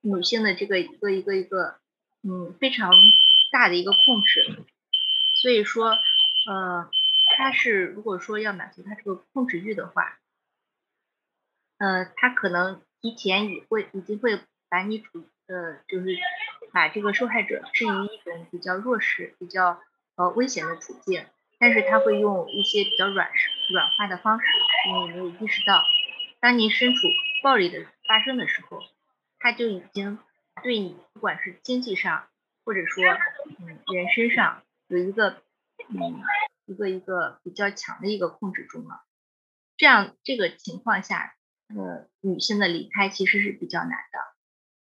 [0.00, 1.76] 女性的这个一个一个一个
[2.24, 2.90] 嗯非常
[3.52, 4.64] 大的一个控制，
[5.40, 5.90] 所以说
[6.48, 6.90] 呃，
[7.36, 10.18] 他是如果说要满足他这个控制欲的话，
[11.78, 16.06] 呃，他可能提前也会已经会把你处呃，就是
[16.72, 19.80] 把这个受害者置于一种比较弱势比较。
[20.16, 21.26] 呃，危险的处境，
[21.58, 23.30] 但是他会用一些比较软
[23.70, 24.46] 软化的方式，
[24.86, 25.84] 你没有意识到，
[26.40, 27.06] 当你身处
[27.42, 28.80] 暴力的发生的时候，
[29.38, 30.18] 他就已经
[30.62, 32.28] 对你不管是经济上，
[32.64, 33.04] 或者说
[33.60, 35.42] 嗯人身上有一个
[35.90, 36.22] 嗯
[36.64, 39.02] 一个一个比较强的一个控制中了。
[39.76, 41.36] 这样这个情况下，
[41.68, 44.18] 呃，女性的离开其实是比较难的。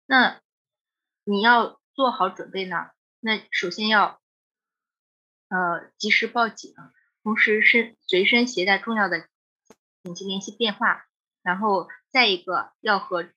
[0.06, 0.42] 那
[1.24, 2.92] 你要做好准备呢？
[3.20, 4.22] 那首先要。
[5.54, 6.74] 呃，及时报警，
[7.22, 9.28] 同时是随身携带重要的
[10.01, 11.06] 紧急联系电话，
[11.43, 13.30] 然后再一个要和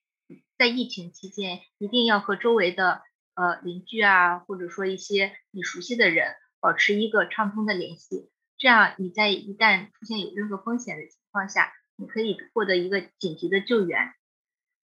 [0.57, 3.03] 在疫情期间一定要和周围的
[3.35, 14.15] 呃邻居啊，或者说一些你熟悉的人保持一个畅通的联系，这样你在一旦出现有任何风险的情况下，你可以获得一个紧急的救援。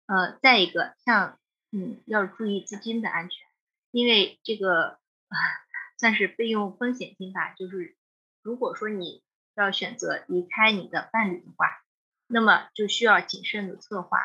[0.07, 1.39] 呃，再一个像
[1.71, 3.47] 嗯要注意资金的安全，
[3.91, 4.99] 因为这个
[5.30, 5.62] 啊。
[6.04, 7.95] 算是备用风险金吧，就是
[8.41, 9.24] 如果说你
[9.56, 11.82] 要选择离开你的伴侣的话，
[12.28, 14.20] 那么就需要谨慎的策划，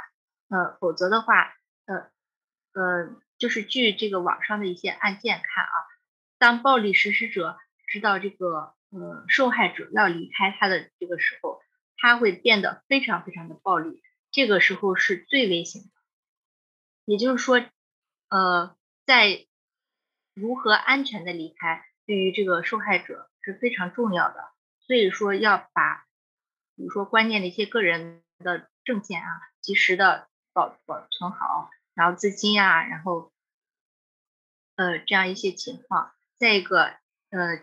[0.49, 1.55] 呃，否则的话，
[1.85, 2.11] 呃，
[2.72, 5.70] 呃，就是据这个网上的一些案件看啊，
[6.39, 7.57] 当暴力实施者
[7.87, 11.62] 知道这个呃受害者要离开他的这个时候，
[11.97, 14.03] 他会变得非常非常的暴力，
[14.33, 15.89] 这个时候是最危险的。
[17.05, 17.64] 也就是说，
[18.31, 18.76] 呃，
[19.07, 19.47] 在
[20.41, 24.51] 如何安全的离开，对于这个受害者是非常重要的。
[24.80, 26.07] 所以说要把，
[26.76, 29.28] 比如说关键的一些个人的证件啊，
[29.61, 33.32] 及时的保保存好，然后资金啊，然后，
[34.76, 36.12] 呃，这样一些情况。
[36.39, 36.95] 再一个，
[37.30, 37.61] 呃，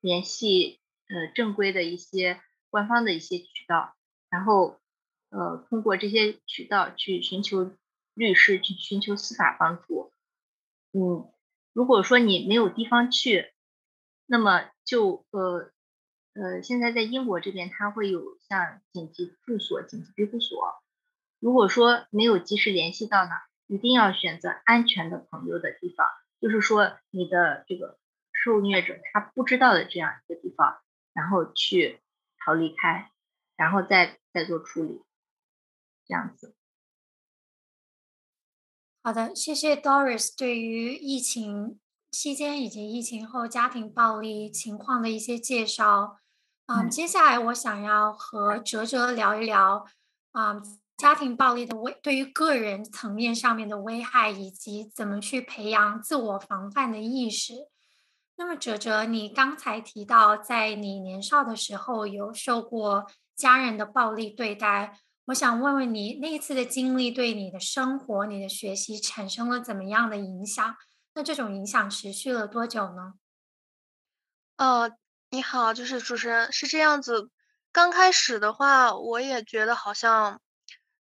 [0.00, 2.40] 联系呃正规的一些
[2.70, 3.94] 官方的一些渠道，
[4.30, 4.80] 然后，
[5.30, 7.76] 呃，通过这些渠道去寻求
[8.14, 10.12] 律师，去寻求司法帮助。
[10.92, 11.30] 嗯。
[11.78, 13.52] 如果说你没有地方去，
[14.26, 15.70] 那么就呃
[16.34, 20.82] 呃，现在在英国这边，它会有像紧急住所、紧急庇护所。
[21.38, 23.30] 如果说没有及时联系到呢，
[23.68, 26.08] 一定要选择安全的朋友的地方，
[26.40, 27.96] 就是说你的这个
[28.32, 30.80] 受虐者他不知道的这样一个地方，
[31.12, 32.00] 然后去
[32.44, 33.12] 逃离开，
[33.56, 35.00] 然后再再做处理，
[36.08, 36.56] 这样子。
[39.08, 41.80] 好的，谢谢 Doris 对于疫情
[42.10, 46.18] 期间以及疫情后家庭暴力情况的一些介绍。
[46.66, 49.86] 嗯，接下来我想要和哲哲聊一聊，
[50.32, 50.60] 啊，
[50.98, 57.54] 家庭暴力的危对于个人层面上面的危害，以及怎么去培养自我防范的意识。
[58.36, 65.00] 那么，哲哲，你刚才提到在你年少的时候有受过家人的暴力对待。
[65.28, 70.74] 我想问问你，那一次的经历对你的生活、你的学习产生了怎么样的影响？
[71.12, 73.12] 那这种影响持续了多久呢？
[74.56, 74.90] 呃，
[75.28, 77.30] 你好，就是主持人是这样子。
[77.72, 80.40] 刚开始的话，我也觉得好像，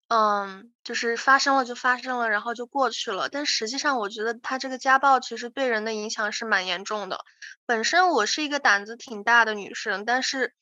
[0.08, 3.30] 嗯，就是发生了就发生了，然后就过去了。
[3.30, 7.24] 但实际上，我觉得他这个家暴其实对人的影响是蛮严重的。
[7.68, 10.56] 本身我是一个胆子挺大的女生，但是。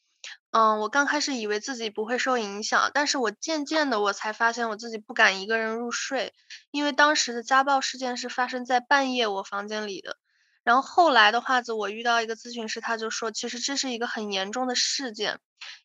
[0.51, 6.33] 嗯，我刚开始以为自己不会受影响，但是我渐渐的我才发现我自己不敢一个人入睡，
[6.71, 10.17] 因为当时的家暴事件是发生在半夜我房间里的。
[10.63, 15.39] 然后后来的话子，我遇到一个咨询师，他就说，其实这是一个很严重的事件，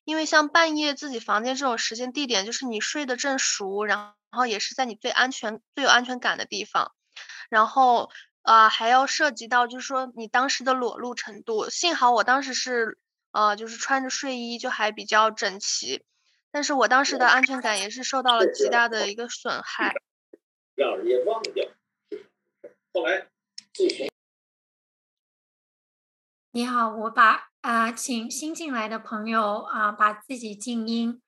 [0.04, 6.92] 因为像半夜自己房间这种时间地点，就是你睡得正熟，然后也是在你最安全、最有安全感的地方，
[7.50, 8.08] 然后
[8.40, 11.68] 啊还要涉及到就是说你当时的裸露程度。
[11.68, 12.96] 幸好我当时是
[13.32, 16.04] 呃就是穿着睡衣，就还比较整齐，
[16.50, 19.94] 但是我当时的安全感也是受到了极大的一个损害。
[20.74, 21.68] 让人家忘掉
[22.92, 23.28] 后来
[26.52, 31.22] 你好，我把啊，请新进来的朋友啊，把自己静音。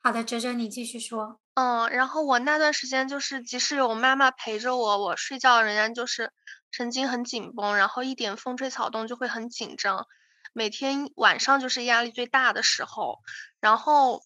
[0.00, 1.40] 好的，哲哲，你继续说。
[1.54, 6.30] 嗯，然后我那段时间就是，即使有妈妈陪着我，我睡觉仍然就是
[6.70, 10.06] 神经很紧绷，然后一点风吹草动就会很紧张。
[10.54, 13.18] 每天晚上就是压力最大的时候，
[13.60, 14.22] 然后。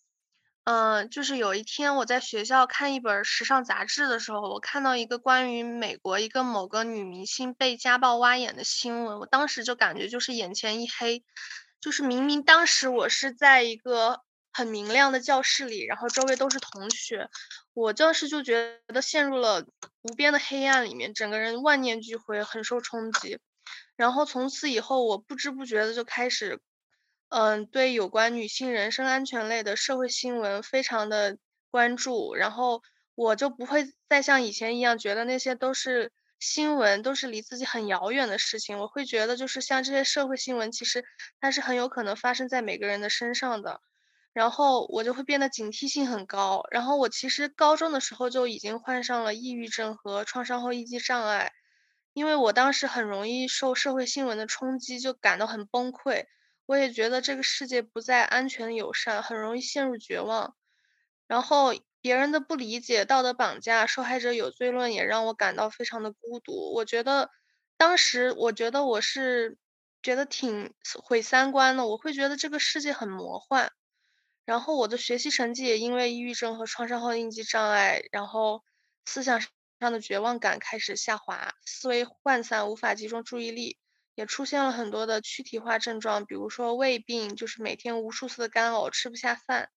[0.70, 11.24] 嗯，就是有一天我在学校看一本时尚杂志的时候，我看到一个关于美国一个某个女明星被家暴挖眼的新闻，我当时就感觉就是眼前一黑，
[11.80, 14.20] 就是明明当时我是在一个
[14.52, 17.30] 很明亮的教室里，然后周围都是同学，
[17.72, 19.64] 我当时就觉得陷入了
[20.02, 23.38] 无边的黑暗里面，整个人万念俱灰，很受冲击。
[23.98, 26.60] 然后从此以后，我不知不觉的就开始。
[27.30, 31.36] 嗯，对有关女性人身安全类的社会新闻非常的
[31.70, 32.80] 关注，然后
[33.16, 38.78] 我就不会再像以前一样觉得那些都是新闻，都是离自己很遥远的事情。
[38.78, 41.04] 我会觉得就是像这些社会新闻，其实
[41.40, 43.80] 它是很有可能发生在每个人的身上的，
[44.32, 46.62] 然后我就会变得警惕性很高。
[46.70, 51.52] 然后我其实高中的时候就已经患上了抑郁症和创伤后应激障碍，
[52.12, 56.24] 因为我当时很容易受社会新闻的冲击，就感到很崩溃。
[56.66, 60.54] 我也觉得这个世界不再安全友善，很容易陷入绝望。
[61.26, 66.72] 然后别人的不理解、道德绑架、受害者有罪论也让我感到非常的孤独。
[66.74, 67.30] 我觉得
[67.76, 69.58] 当时，我觉得我是
[70.02, 71.86] 觉得挺毁三观的。
[71.86, 73.72] 我会觉得这个世界很魔幻。
[74.44, 78.62] 然后我的学习成绩也因为抑郁症和创伤后应激障碍，然后
[79.04, 79.40] 思想
[79.78, 83.78] 上的绝望感开始下滑，思维涣散，无法集中注意力。
[84.14, 89.70] 也出现了很多的躯体化症状，比如说胃病，就是每天无数次的干呕，吃不下饭，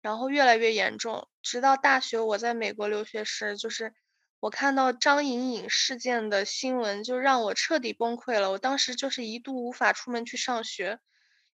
[0.00, 1.28] 然后越来越严重。
[1.42, 3.94] 直到大学我在美国留学时，就是
[4.40, 8.50] 我看到张颖颖事件的新闻，就让我彻底崩溃了。
[8.50, 10.98] 我当时就是一度无法出门去上学，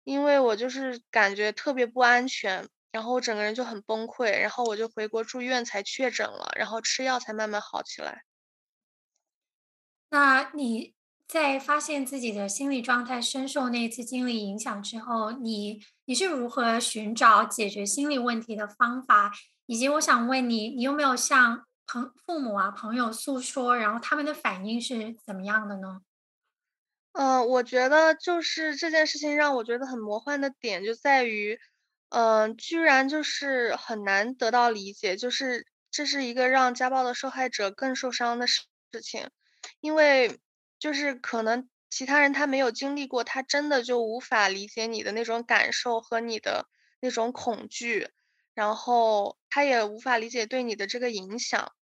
[0.03, 8.25] 因为我就是感觉特别不安全，然后我整个人就很崩溃，然后我就回国住院才确诊了，然后吃药才慢慢好起来。
[10.11, 10.95] 那你？
[11.29, 19.31] 在发现自己的心理状态深受那次经历影响之后，你你是如何寻找解决心理问题的方法？
[19.67, 26.01] 以及我想问你，你有没有向朋父母啊朋友诉说，然后他们的反应是怎么样的呢？
[27.13, 31.57] 嗯，我觉得就是这件事情让我觉得很魔幻的点就在于，
[32.11, 39.31] 嗯，居然就是很难得到理解，就是这是一个让家暴的受害者更受伤的事事情，
[39.81, 40.39] 因为。
[40.81, 46.69] 就是可能其他人他没有经历过，他真的就无法理解你的那种感受和你的
[47.03, 48.09] 那种恐惧，
[48.55, 51.73] 然后他也无法理解对你的这个影响。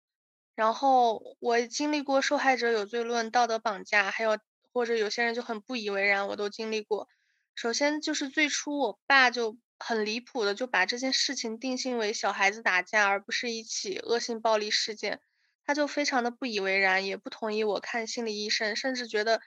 [0.56, 4.36] 然后我经历过受害者有罪论、道德绑架，还有
[4.72, 7.06] 或者有些人就很不以为然，我都经历过。
[7.54, 15.20] 首先就是最初我爸就很离谱的就把这件事情定性为小孩子打架，而不是一起恶性暴力事件。
[15.64, 19.42] 他就非常的不以为然，也不同意我看心理医生，甚至觉得，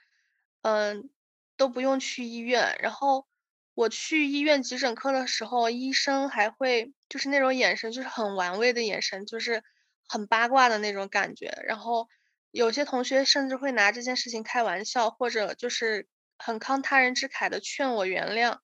[0.62, 1.10] 嗯，
[1.56, 2.78] 都不用去医院。
[2.80, 3.26] 然后
[3.74, 9.64] 我去医院急诊科的时候，医生还会就是那种眼神，就是很玩味的眼神，就是
[10.06, 11.60] 很八卦的那种感觉。
[11.66, 12.08] 然后
[12.52, 16.06] 有些同学甚至会拿这件事情开玩笑，或者就是
[16.38, 18.58] 很慷他人之慨的劝我原谅。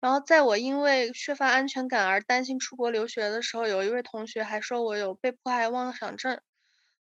[0.00, 6.40] 然后在我因为缺乏安全感而担心出国留学的时候，有一位同学还说我有被迫害妄想症。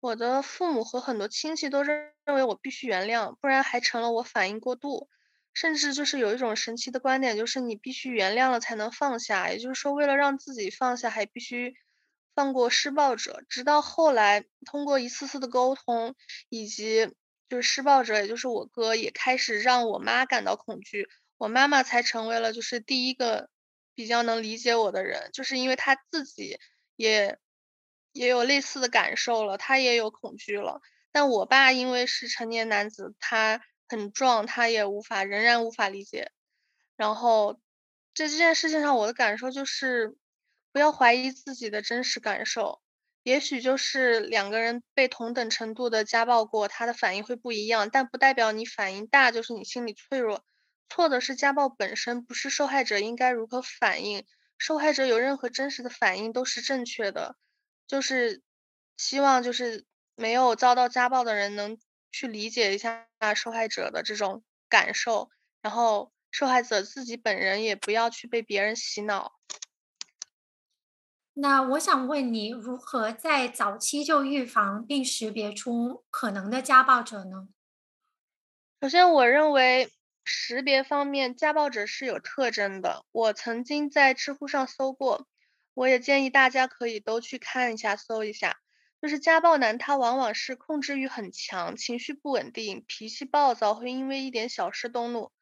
[0.01, 5.09] 我的父母和很多亲戚都认认为我必须原谅，不然还成了我反应过度。
[5.55, 9.51] 甚至就是有一种神奇的观点，就是你必须原谅了才能放下。
[9.51, 11.75] 也就是说，为了让自己放下，还必须
[12.35, 13.43] 放过施暴者。
[13.51, 16.15] 直到后来，通过一次次的沟通，
[16.49, 17.13] 以及
[17.51, 21.07] 就是施暴者，也就是我哥，也开始让我妈感到恐惧，
[21.43, 23.49] 我妈妈才成为了就是第一个
[23.95, 26.59] 比较能理解我的人，就是因为她自己
[26.97, 27.39] 也。
[28.15, 30.83] 也有类似的感受了，她也有恐惧了。
[31.13, 36.31] 但我爸因为是成年男子，他很壮，他也无法，仍然无法理解。
[36.95, 37.55] 然后
[38.15, 40.15] 在这件事情上，我的感受就是
[40.73, 42.83] 不要怀疑自己的真实感受。
[43.23, 50.45] 也许就是两个人被同等程度的家暴过，他的反应会不一样，但不代表你反应大就是你心理脆弱。
[50.95, 54.27] 错的是家暴本身，不是受害者应该如何反应。
[54.59, 57.35] 受害者有任何真实的反应都是正确的。
[57.87, 58.43] 就是
[58.99, 59.87] 希望就是
[60.17, 61.79] 没有遭到家暴的人能
[62.11, 65.31] 去理解一下受害者的这种感受，
[65.63, 69.33] 然后受害者自己本人也不要去被别人洗脑。
[71.33, 77.49] 那我想问你，如何在早期就预防并识别出可能的家暴者呢？
[78.83, 79.91] 首先，我认为
[80.25, 83.05] 识别方面，家暴者是有特征的。
[83.13, 85.27] 我曾经在知乎上搜过，
[85.75, 88.59] 我也建议大家可以都去看一下、搜一下。
[89.01, 95.33] 就是家暴男，他往往是控制欲很强，情绪不稳定，脾气暴躁，会因为一点小事动怒。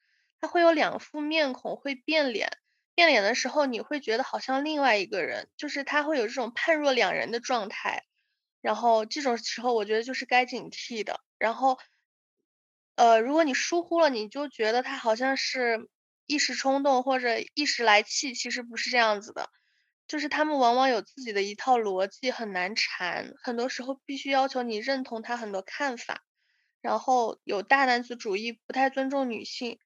[0.40, 2.50] 他会有两副面孔，会变脸。
[2.94, 8.04] 变脸的时候，你会觉得好像另外一个人，就是他会有这种判若两人的状态，
[8.62, 11.20] 然后这种时候我觉得就是该警惕的。
[11.38, 11.78] 然后，
[13.00, 15.88] 呃，如果你疏忽了，你就觉得他好像是
[16.26, 19.48] 一时冲动或者一时来气，其实不是这样子的，
[20.06, 26.20] 就是他们往往有自己的一套逻辑，很难缠，很多时候必须要求你认同他很多看法，
[26.82, 29.78] 然后有大男子主义，不太尊重女性。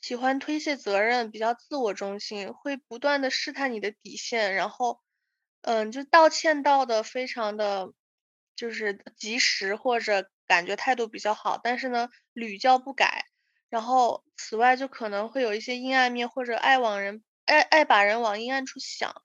[0.00, 5.00] 喜欢推卸责任，比较自我中心，会不断的试探你的底线，然后，
[5.62, 7.92] 嗯，就道歉道的非常的，
[8.56, 13.26] 就是及时或者感觉态度比较好，但是呢屡教不改，
[13.68, 19.22] 然后此外就可能会有一些阴暗面或者爱往人爱爱把人往阴暗处想，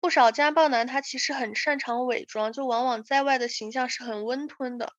[0.00, 4.92] 不少家暴男他其实很擅长伪装，就往往在外的形象是很温吞的，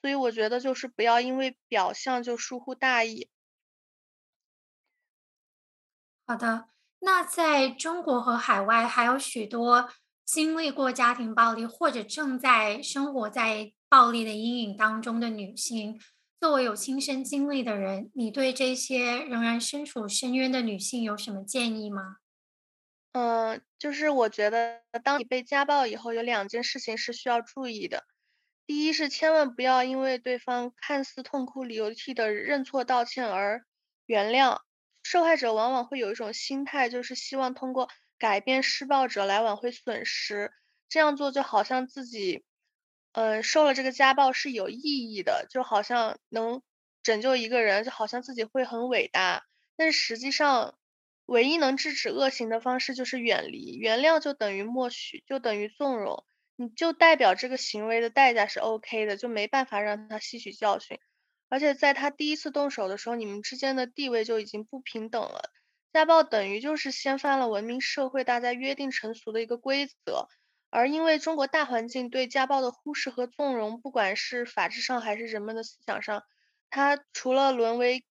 [0.00, 3.28] 所以我觉得就是不要因为表象就疏忽大意。
[6.26, 6.68] 好的，
[7.00, 9.90] 那在中国和海外还有许多
[10.32, 16.00] 经历过家庭暴力或者正在生活在暴力的阴影当中的女性，
[16.40, 22.16] 作为有亲身经历的人，你对这些仍然身处深渊的女性有什么建议吗？
[23.12, 28.04] 嗯，就是我觉得，当你被家暴以后，有两件事情是需要注意的。
[28.64, 33.66] 第一是千万不要因为对方看似痛哭流涕的认错道歉而
[34.06, 34.60] 原谅。
[35.02, 37.90] 受害者往往会有一种心态，就是希望通过
[38.22, 40.52] 改变施暴者来挽回损失。
[40.88, 42.44] 这样做就好像自己，
[43.10, 46.62] 嗯，受了这个家暴是有意义的，就好像能
[47.02, 49.44] 拯救一个人，就好像自己会很伟大。
[49.74, 50.78] 但是实际上，
[51.26, 53.74] 唯一能制止恶行的方式就是远离。
[53.76, 61.00] 原谅就等于默许，就等于纵容，你就代表这个行为的代价是 OK 的，就没办法让他吸取教训。
[61.48, 65.50] 而且在他第一次动手的时候，你们之间的地位就已经不平等了。
[65.92, 70.28] 家暴等于就是掀翻了文明社会大家约定成俗的一个规则。
[70.70, 76.22] 而因为中国大环境对家暴的忽视和纵容，不管是法制上还是人们的思想上，
[76.70, 78.04] 他除了沦为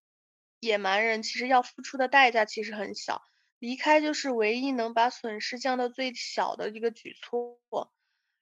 [0.60, 3.24] 野蛮人，其实要付出的代价其实很小。
[3.58, 7.60] 离开就是唯一能把损失降到最小的一个举措。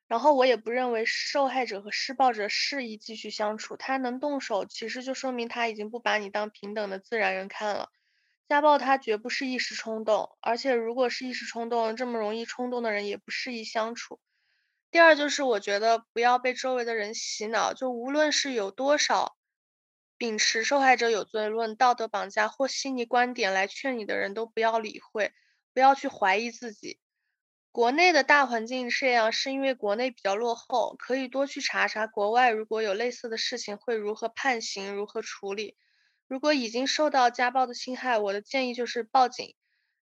[0.08, 3.78] 然后我也不认为受害者和施暴者适宜继续相处。
[3.78, 7.90] 他能动手，其实就说明他已经不把你当平等的自然人看了。
[8.50, 14.20] 家暴他绝不是一时冲动，而且如果是一时冲动，这么容易冲动的人也不适宜相处。
[14.89, 19.38] 第二就是我觉得不要被周围的人洗脑，就无论是有多少
[20.18, 25.32] 秉持受害者有罪论、道德绑架或细腻观点来劝你的人都不要理会，
[25.72, 27.00] 不要去怀疑自己。
[27.72, 35.78] 国内的大环境这样，是因为国内比较落后，可以多去查查国外如果有类似的事情会如何判刑、如何处理。
[36.30, 39.56] 如果已经受到家暴的侵害，我的建议就是报警。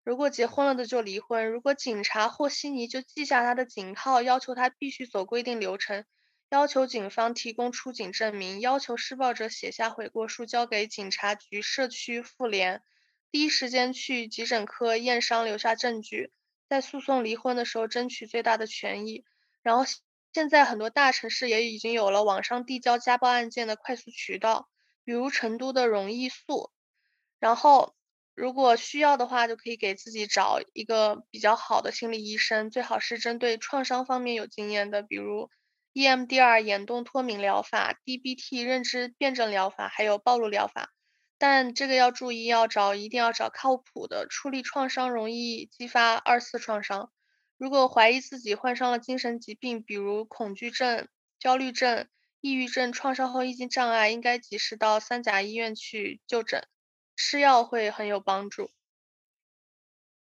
[0.03, 1.49] 如果结婚了的就离婚。
[1.49, 6.03] 如果警察和稀泥，就记下他的警号，要求他必须走规定流程，
[6.49, 12.81] 要求警方提供出警证明，要求施暴者写下悔过书交给警察局、社区、妇联，
[13.31, 16.33] 第一时间去急诊科验伤，留下证据。
[16.67, 19.23] 在诉讼离婚的时候争取最大的权益，
[19.61, 19.85] 然后
[20.33, 24.67] 现在很多大城市也已经有了网上递交家暴案件的快速渠道，
[25.07, 26.69] 比如成都的容易素。
[27.39, 27.95] 然后
[28.35, 35.49] 如果需要的话，就可以给自己找一个比较好的心理医生，最好是针对创伤方面有经验的，比如
[35.93, 40.89] EMDR 眼动脱敏疗法、DBT 认知辩证疗法，还有暴露疗法。
[41.37, 44.27] 但这个要注意，要找一定要找靠谱的。
[44.29, 47.13] 处理创伤容易激发二次创伤。
[47.57, 51.07] 如果怀疑自己患上了精神疾病，比如恐惧症、
[51.39, 52.09] 焦虑症、
[52.41, 56.67] 抑郁症、创伤后应激障碍，应该及时到三甲医院去就诊，
[57.15, 58.69] 吃药会很有帮助。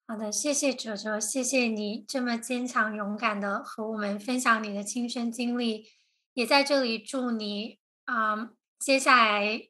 [0.07, 5.87] 好的，谢谢哲哲，谢谢你这么坚强勇敢的和我们分享你的亲身经历，
[6.33, 9.69] 也在这里祝你啊，接下来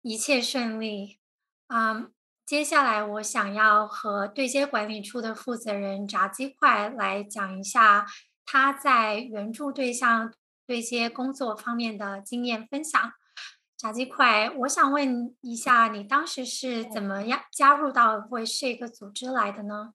[0.00, 1.18] 一切顺利
[1.66, 2.10] 啊。
[2.46, 8.06] 接下来我想要和对接管理处的负责人炸鸡块来讲一下
[8.46, 10.32] 他在援助对象
[10.68, 13.14] 对接工作方面的经验分享。
[13.78, 19.94] 炸鸡块，我想问一下，你当时是怎么样加入到 Voice 这个组织来的呢？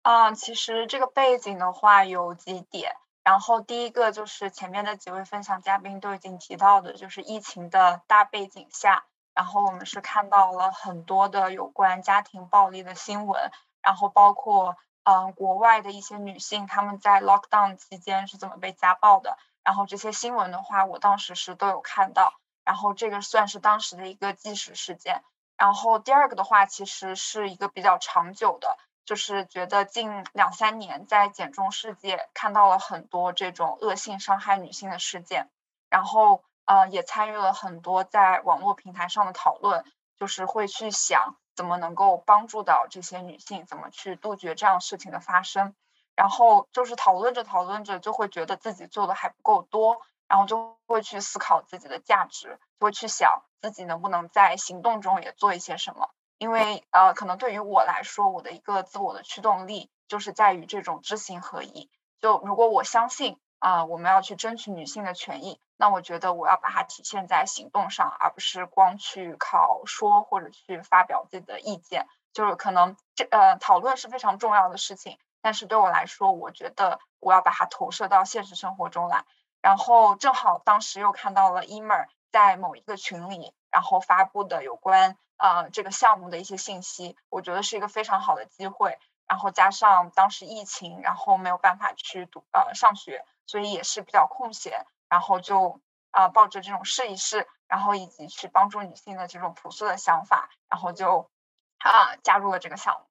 [0.00, 2.92] 啊，其实这个背景的话有几点，
[3.22, 13.50] 然后第一个就是前面的几位分享嘉宾都已经提到的，就是疫情的大背景下，然后我们是看到了很多的有关家庭暴力的新闻，
[13.82, 19.36] 然后包括嗯国外的一些女性她们在 lockdown 期间是怎么被家暴的，
[19.70, 22.34] 然后这些新闻的话，我当时是都有看到。
[22.64, 25.22] 然后这个算是当时的一个纪实事件。
[25.56, 35.48] 然后第二个的话，其实是一个比较长久的，就是觉得近两三年在减重世界看到了很多这种恶性伤害女性的事件，
[35.88, 39.84] 然后呃也参与了很多在网络平台上的讨论，
[40.18, 45.76] 就是会去想怎么能够帮助到这些女性，怎么去杜绝这样事情的发生。
[46.20, 49.96] 然后就是讨论着讨论着，就会觉得自己做的还不够多。
[50.28, 56.10] 然后就会去思考自己的价值，就会去想自己能不能在行动中也做一些什么。
[56.38, 61.90] 因为呃，可能对于我来说，我的一个自我的驱动力就是在于这种知行合一。
[62.20, 72.06] 就如果我相信啊，我们要去争取女性的权益，那我觉得我要把它体现在行动上，而不是光去靠说或者去发表自己的意见。
[72.32, 79.24] 就是可能这呃讨论是非常重要的事情，但是对我来说，我觉得我要把它投射到现实生活中来。
[79.62, 88.98] 然后正好当时又看到了 Emer 在某一个群里，然后发布的有关呃这个项目的一些信息，我觉得是一个非常好的机会。
[89.28, 95.80] 然后加上当时疫情，然后没有办法去读呃上学，所以也是比较空闲，然后就
[96.10, 101.30] 啊抱着这种试一试，然后以及去帮助女性的这种朴素的想法，然后就
[101.78, 103.06] 啊加入了这个项目。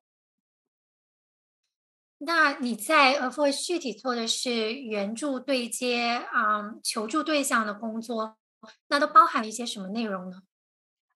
[2.21, 8.35] 那你在 AFO 具体做的是援助对接啊，求助对象的工作，
[8.89, 10.37] 那都包含了一些什么内容呢？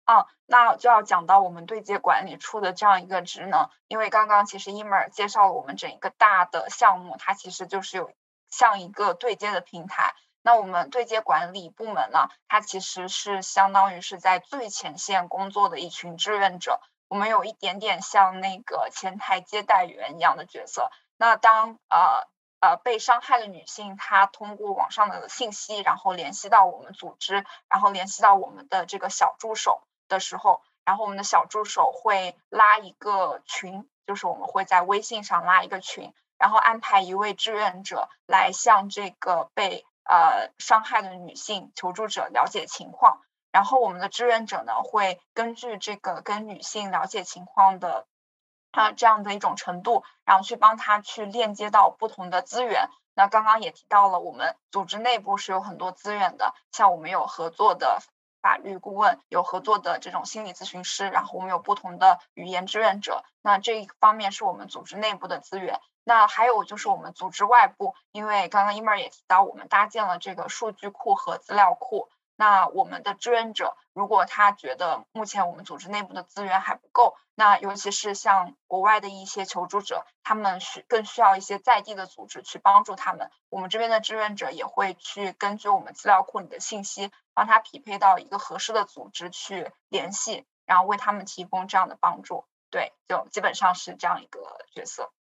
[0.05, 8.11] 哦，那就要讲到我们对接管理处的这样一个职能，因为刚刚其实 Emer 介绍了我们整一个大的项目，它其实就是有
[8.49, 10.13] 像一个对接的平台。
[10.41, 16.79] 那我们对接管理部门呢，它其实是相当于是在最前线工作的一群志愿者。
[17.13, 20.89] 我们有一点点像那个前台接待员一样的角色。
[21.15, 22.27] 那当呃
[22.59, 43.21] 呃被伤害的女性，她通过网上的信息，然后联系到我们组织，然后联系到我们的这个小助手的时候，然后我们的小助手会拉一个群，就是我们会在微信上拉一个群，然后安排一位志愿者来向这个被呃伤害的女性求助者了解情况。
[43.53, 48.07] 然后我们的志愿者呢，会根据这个跟女性了解情况的
[48.71, 52.89] 啊这样的一种程度，然后去帮她去链接到不同的资源。
[53.13, 57.99] 那刚刚也提到了，我们组织内部是有很多资源的，像我们有合作的
[58.41, 63.23] 法律顾问，有合作的这种心理咨询师，然后我们有不同的语言志愿者。
[63.43, 65.79] 那这一方面是我们组织内部的资源。
[66.03, 72.09] 那还有就是我们组织外部，因为刚刚 Emer 也提到，我们搭建了这个数据库和资料库。
[72.35, 83.29] 那我们的志愿者，如果他觉得目前我们组织内部的资源还不够，那尤其是像国外的一些求助者，他们需更需要一些在地的组织去帮助他们。
[83.49, 92.45] 我们这边的志愿者也会去根据我们资料库里的信息，帮他匹配到一个合适的组织去联系，然后为他们提供这样的帮助。
[92.71, 95.11] 对，就基本上是这样一个角色。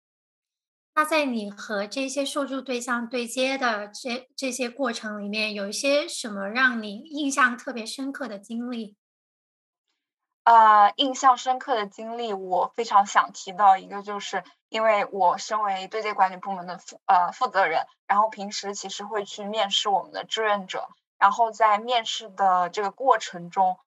[0.94, 8.96] 那在你和这些受助对象对接的这这些过程里面，有一些什么让你印象特别深刻的经历？
[10.44, 23.78] 呃，印象深刻的经历，我非常想提到一个，就是因为我身为对接管理部门的负呃负责人，然后平时其实会去面试我们的志愿者，然后在面试的这个过程中，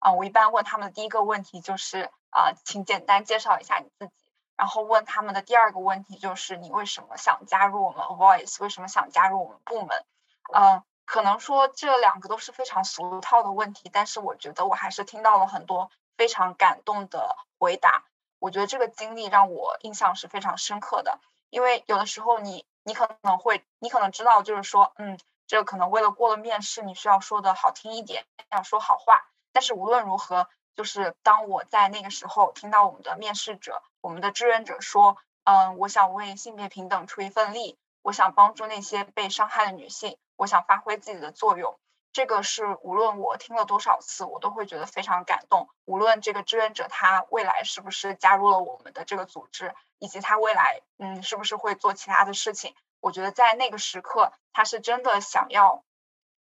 [0.00, 4.27] 啊，我一般问他们的第一个问题就是啊，请简单介绍一下你自己。
[4.58, 8.60] 然后问他们的第二个问题就是你为什么想加入我们 Voice？
[8.60, 10.04] 为什么想加入我们部门？
[10.52, 18.04] 嗯，可能说这两个都是非常俗套的问题，但是我觉得我还是听到了很多非常感动的回答。
[18.40, 29.24] 我觉得这个经历让我印象是非常深刻的，因为有的时候你你可能会你可能知道就是说，嗯，这可能为了过了面试，你需要说的好听一点，要说好话。
[29.52, 30.48] 但是无论如何。
[30.74, 41.78] 就是当我在那个时候听到我们的面试者我们的志愿者说，嗯，我想为性别平等出一份力，我想帮助那些被伤害的女性，我想发挥自己的作用。
[42.12, 45.68] 这个是无论我听了多少次，我都会觉得非常感动。
[45.84, 55.84] 无论这个志愿者他未来是不是加入了我们的这个组织，以及他未来嗯是不是会做其他的事情，我觉得在那个时刻，他是真的想要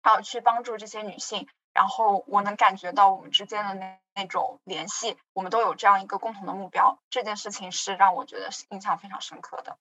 [0.02, 1.48] 啊去帮助这些女性。
[1.74, 7.01] 然后我能感觉到我们之间的那那种联系，我们都有这样一个共同的目标。
[7.09, 9.78] 这件事情是让我觉得印象非常深刻的。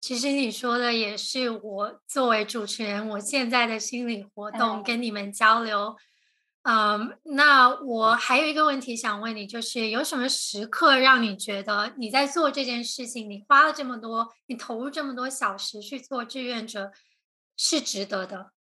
[0.00, 5.96] 其实你说的也是我作为主持人我现在的心理活动，跟你们交流。
[6.62, 16.92] 嗯，那我还有一个问题想问你，就是有什么时刻让你觉得你在做这件事情，你花了这么多，你投入这么多小时去做志愿者，
[17.56, 18.52] 是值得的？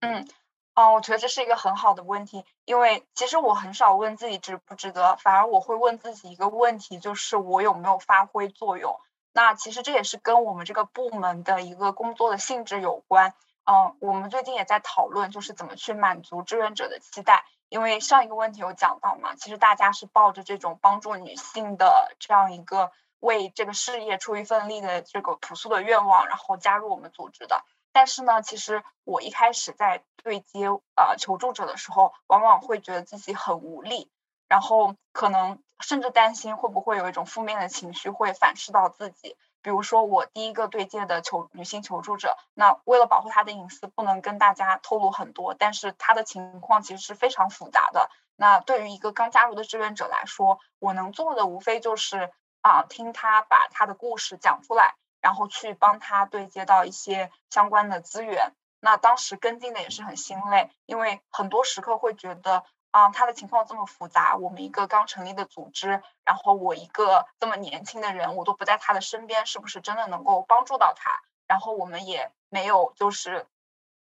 [0.00, 0.28] 嗯，
[0.74, 8.98] 哦，我觉得这是一个很好的问题，因为其实我很少问自己值不值得，反而我会问自己一个问题，就是我有没有发挥作用。
[9.32, 13.34] 那其实这也是跟我们这个部门的一个工作的性质有关。
[13.64, 17.44] 嗯，我们最近也在讨论，就是怎么去满足志愿者的期待。
[17.68, 27.64] 因为上一个问题有讲到嘛，其实大家是抱着这种帮助女性的这样一个为这个事业出一份力的这个朴素的愿望，然后加入我们组织的。
[27.94, 30.66] 但是呢，其实我一开始在对接
[30.96, 34.10] 呃求助者的时候，往往会觉得自己很无力。
[34.46, 48.10] 然后可能甚至担心会不会有一种负面的情绪会反噬到自己，比如说我第一个对接的求女性求助者，那为了保护她的隐私，不能跟大家透露很多，但是她的情况其实是非常复杂的。
[48.36, 52.30] 那对于一个刚加入的志愿者来说，我能做的无非就是
[52.60, 58.52] 啊，听她把她的故事讲出来，然后去帮他对接到一些相关的资源。
[58.80, 62.62] 那当时跟进的也是很心累，因为很多时刻会觉得。
[62.94, 71.10] 啊，他的情况这么复杂，我们一个刚成立的组织，然后我一个这么年轻的人，我都不在他的身边，是不是真的能够帮助到他？
[71.48, 73.48] 然后我们也没有，就是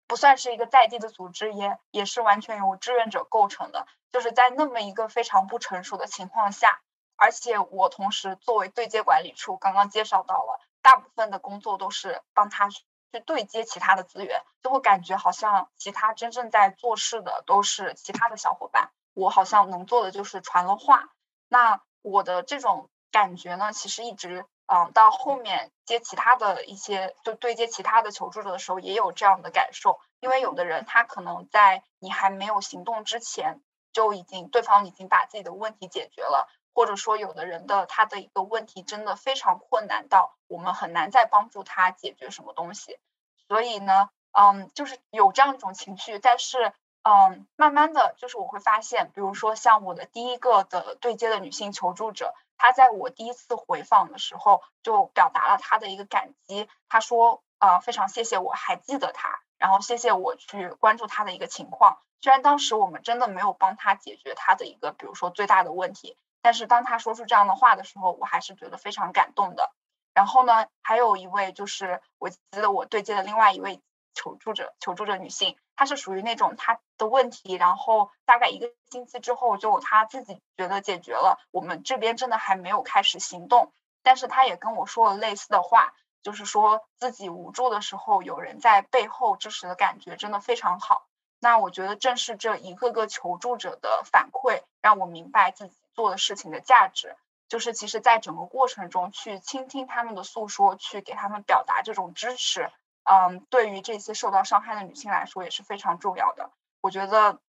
[0.06, 3.88] 不算是一个在地的组织，也也是完全由志愿者构成的。
[4.12, 6.80] 就是在那么一个非常不成熟的情况下，
[7.16, 12.70] 而且我同时作为对接管理处，刚刚介绍到了，大部分的工作都是帮他。
[12.70, 21.08] 去对接其他的资源，就会感觉好像其他真正在做事的都是其他的小伙伴，我好像能做的就是传了话。
[21.48, 29.98] 那我的这种感觉呢，其实一直嗯到后面接其他的一些，就对接其他的求助者的时候，也有这样的感受。
[30.20, 33.62] 因为有的人他可能在你还没有行动之前，
[33.94, 36.50] 就已经对方已经把自己的问题解决了。
[36.76, 43.00] 或者说，有的人的他的一个问题真的非常困难到我们很难再帮助他解决什么东西，
[43.48, 46.20] 所以呢，嗯，就是有这样一种情绪。
[46.20, 46.74] 但是，
[47.04, 62.00] 嗯，慢慢的就是我会发现，比如说像我的第一个的对接的女性求助者，她在我第一次回访的时候就表达了她的一个感激，她说，啊，非常谢谢我还记得她，然后谢谢我去关注她的一个情况。
[62.20, 66.18] 虽然当时我们真的没有帮她解决她的一个，比如说最大的问题。
[66.46, 69.72] 但是当他说出这样的话的时候，我还是觉得非常感动的。
[70.14, 73.82] 然后呢，还有一位就是我记得我对接的另外一位
[74.14, 83.74] 求助者，求助者女性，她是属于那种她的问题，然后大概一个星期之后就她自己觉得解决了，我们这边真的还没有开始行动。
[84.04, 91.08] 但是她也跟我说了类似的话，就是说自己无助的时候有人在背后支持的感觉真的非常好。
[91.40, 95.76] 那我觉得正是这一个个求助者的反馈，让我明白自己。
[95.96, 97.16] 做的事情的价值，
[97.48, 102.70] 就是其实在整个过程中去倾听他们的诉说，去给他们表达这种支持，
[103.04, 106.52] 嗯，对于这些受到伤害的女性来说也是非常重要的。
[106.82, 107.40] 我觉得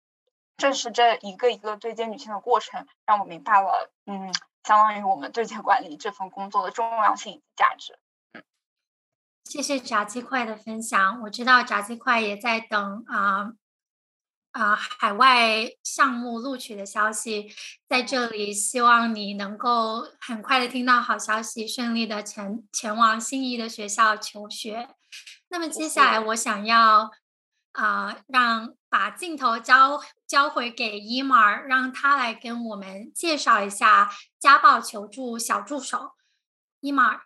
[0.57, 4.33] 正是这一个一个对接女性的过程，让我明白了，嗯，
[4.63, 7.99] 相当于我们对接管理这份工作的重要性以及价值。
[8.33, 8.43] 嗯，
[9.45, 13.53] 谢谢炸鸡块的分享，我知道炸鸡块也在等啊。
[14.57, 17.55] 啊，海外项目录取的消息，
[17.87, 24.89] 在这里希望你能够很快的听到好消息，顺利的前前往心仪的学校求学。
[25.49, 27.11] 那么接下来我想要
[27.73, 36.13] 啊，让把镜头交交回给伊玛尔，让他来跟我们介绍一下家暴求助小助手。
[36.81, 37.21] 伊玛尔，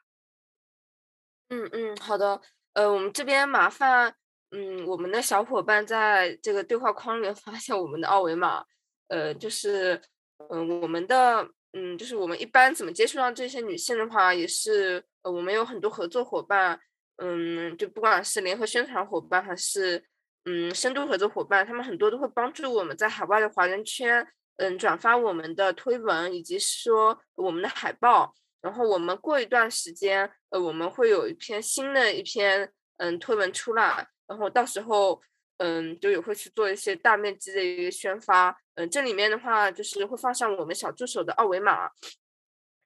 [1.49, 2.41] 嗯嗯，好的，
[2.73, 4.17] 呃，我们这边麻烦。
[4.53, 8.65] 嗯，我们的小伙伴在这个对话框里面 发现我们的二维码，
[9.09, 10.01] 呃，就是，
[10.49, 16.81] 嗯，我们的，嗯，就是我们一般怎么接触到这些女性的话，也是，呃，我们有很多合作伙伴，
[17.19, 20.05] 嗯，就不管是联合宣传伙伴还是，
[20.47, 24.27] 嗯，深度合作伙伴，他们很多都会帮助我们在海外的华人圈，
[24.57, 28.35] 嗯转发我们的推文以及说我们的海报。
[28.63, 35.21] 然后我们过一段时间，呃，我们会有一篇新的一篇嗯推文出来，然后到时候
[35.59, 38.57] 嗯就也会去做一些大面积的一个宣发。
[38.77, 41.91] 嗯，这里面的话就是会放上我们小助手的二维码。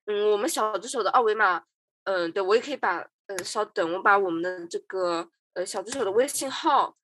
[0.07, 1.63] 嗯，我们小助手的二维码，
[2.05, 6.97] 嗯，对我也可以把，嗯，稍等，我把我们的这个呃小助手的微信号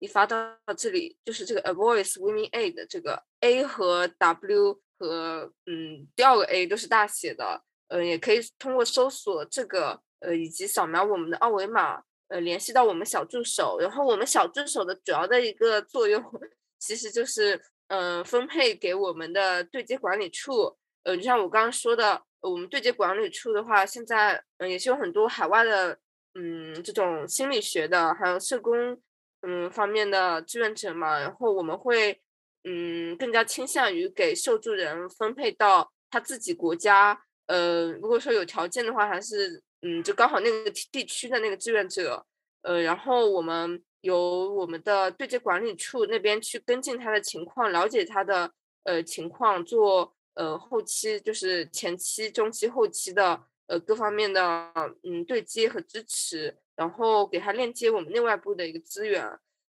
[0.00, 7.62] 你发到这里，就是这个 A Voice Women Aid 这个 A 和 W 和嗯第二个 A 都是大写的。
[7.88, 13.78] 嗯，也可以通过搜索这个，呃，以及扫描我们的二维码，呃，联系到我们小助手。
[13.80, 16.22] 然后我们小助手的主要的一个作用，
[16.78, 20.76] 其实就是，嗯，分配给我们的对接管理处。
[21.04, 25.98] 呃，就像我刚刚说的，我们对接管理处的话，现在，嗯，也是有很多海外的，
[26.34, 29.00] 嗯，这种心理学的，还有社工，
[29.42, 31.18] 嗯，方面的志愿者嘛。
[31.18, 32.20] 然后我们会，
[32.64, 37.18] 嗯，更加倾向于给受助人分配到他自己国家。
[37.46, 42.26] 呃，如果说有条件的话，还是嗯，就刚好那个地区的那个志愿者，
[42.62, 44.18] 呃，然后我们由
[44.52, 48.52] 我们的对接管理处那边去跟进他的情况，了解他的
[48.84, 54.72] 呃情况，做呃后期就是前期、中期、后期的呃各方面的
[55.04, 59.24] 嗯对接和支持，然后给他链接我们内外部的一个资源，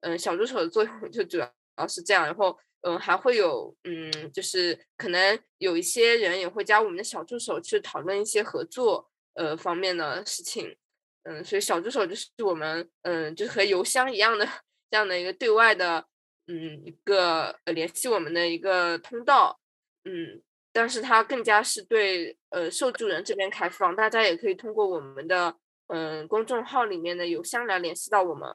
[0.00, 2.58] 嗯，小助手的作用 就主要是这样，然后。
[2.82, 10.76] 嗯，还会有嗯，就是可能有一些人也会加我们的小助手去讨论一些合作呃方面的事情，
[11.24, 14.46] 嗯，所以小助手就是我们嗯，就和邮箱一样的
[14.90, 16.04] 这样的一个对外的
[16.46, 19.60] 嗯一个呃联系我们的一个通道，
[20.04, 25.56] 嗯，但是它更加是对呃受助人这边开放，大家也可以通过我们的
[25.88, 28.48] 嗯公众号里面的邮箱来联系到我们，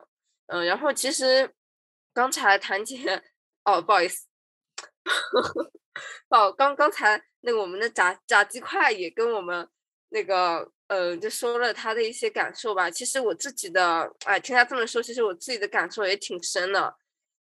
[0.47, 1.51] 嗯，然后其实
[2.13, 3.23] 刚才谭姐。
[3.67, 4.28] 哦，不好意思，
[6.30, 9.67] 哦，刚刚才那个我们的炸炸鸡块也跟我们
[10.16, 12.89] 那个呃，就说了他的一些感受吧。
[12.89, 16.95] 其实我自己的，哎，听他这么说，其实我自己的感受也挺深的。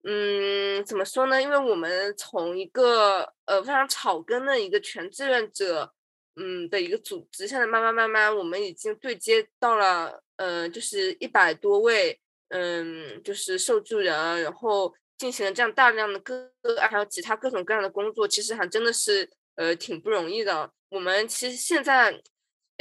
[0.03, 1.41] 嗯，怎么说呢？
[1.41, 5.93] 因为我们从一个呃非常草根的一个全志愿者，
[6.37, 12.19] 嗯的一个组织，现在慢慢慢慢，我们已经对接到了，嗯，就是一百多位，
[12.49, 14.93] 嗯，就是受助人，然后。
[15.21, 20.67] 进行了这样大量的个案，还有其他各种各样的工作，其实还真的是呃挺不容易的。
[20.89, 22.11] 我们其实现在，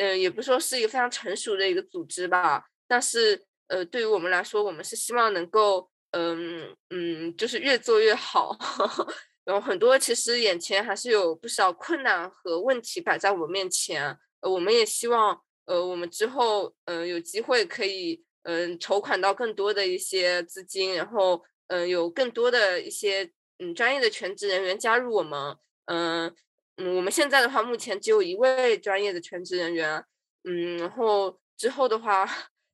[0.01, 8.57] 呃，也不说是一个非常成熟的一个组织吧，但是呃，对于我们来说，我们是希望能够，嗯嗯，就是越做越好。
[9.45, 21.45] 然后很多其实眼前还是有不少困难和问题摆在我们面前，呃，我们也希望，呃，我们之后，嗯，有机会可以，嗯，筹款到更多的一些资金，然后。
[21.73, 23.31] 嗯，有更多的一些
[23.61, 25.57] 嗯专业的全职人员加入我们。
[25.87, 26.35] 嗯
[26.81, 30.03] 嗯，我们现在的话，目前只有一位专业的全职人员。
[30.45, 32.27] 嗯，然后之后的话，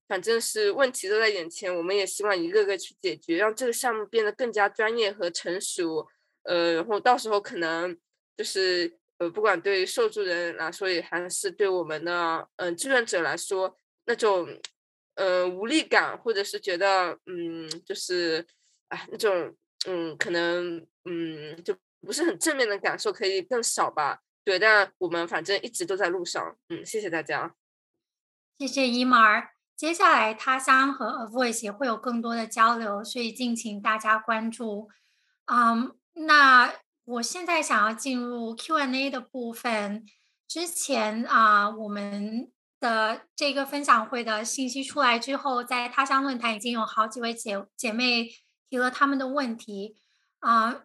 [0.07, 6.07] 反正是问题都在眼前，我们也希望一个个去解决，让这个项目变得更加专业和成熟。
[6.45, 7.99] 呃，然后到时候可能
[8.37, 14.49] 就是呃，不管对受助人来说，也还是对我们的嗯志愿者来说，那种
[15.17, 18.47] 呃无力感，或者是觉得嗯就是。
[18.89, 19.53] 哎，那种
[19.89, 20.77] 嗯，可能
[21.07, 21.75] 嗯，就
[22.07, 24.21] 不是很正面的感受可以更少吧。
[24.45, 26.57] 对，但我们反正一直都在路上。
[26.69, 27.55] 嗯，谢谢大家，
[28.59, 29.51] 谢谢伊玛儿。
[29.75, 34.89] 接下来他乡和 A Voice 也会有更多的交流，所以敬请大家关注。
[35.47, 36.73] 嗯，那
[37.05, 40.07] 我现在想要进入 Q&A 的部分。
[40.49, 42.51] 之前啊，我们
[42.81, 48.29] 的这个分享会的信息出来之后，在他乡论坛已经有好几位姐姐妹。
[48.69, 49.95] 提了他们的问题
[50.41, 50.83] 啊，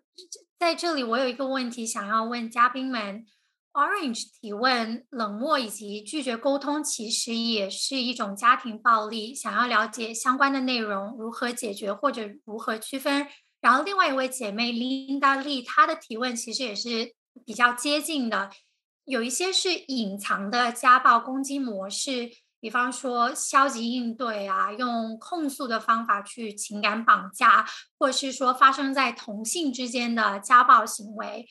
[0.62, 3.26] 在这里我有一个问题想要问嘉宾们。
[3.74, 13.26] Orange 提问：冷漠以及拒绝沟通其实也是一种家庭暴力，想要了解相关的内容如何解决或者如何区分。
[13.60, 18.52] 然后另外一位姐妹 Linda Lee 她的提问其实也是比较接近的，
[19.06, 22.30] 有一些是隐藏的家暴攻击模式。
[22.62, 27.66] 比方说消极应对啊，用控诉的方法去情感绑架，
[27.98, 31.50] 或是说发生在同性之间的家暴行为。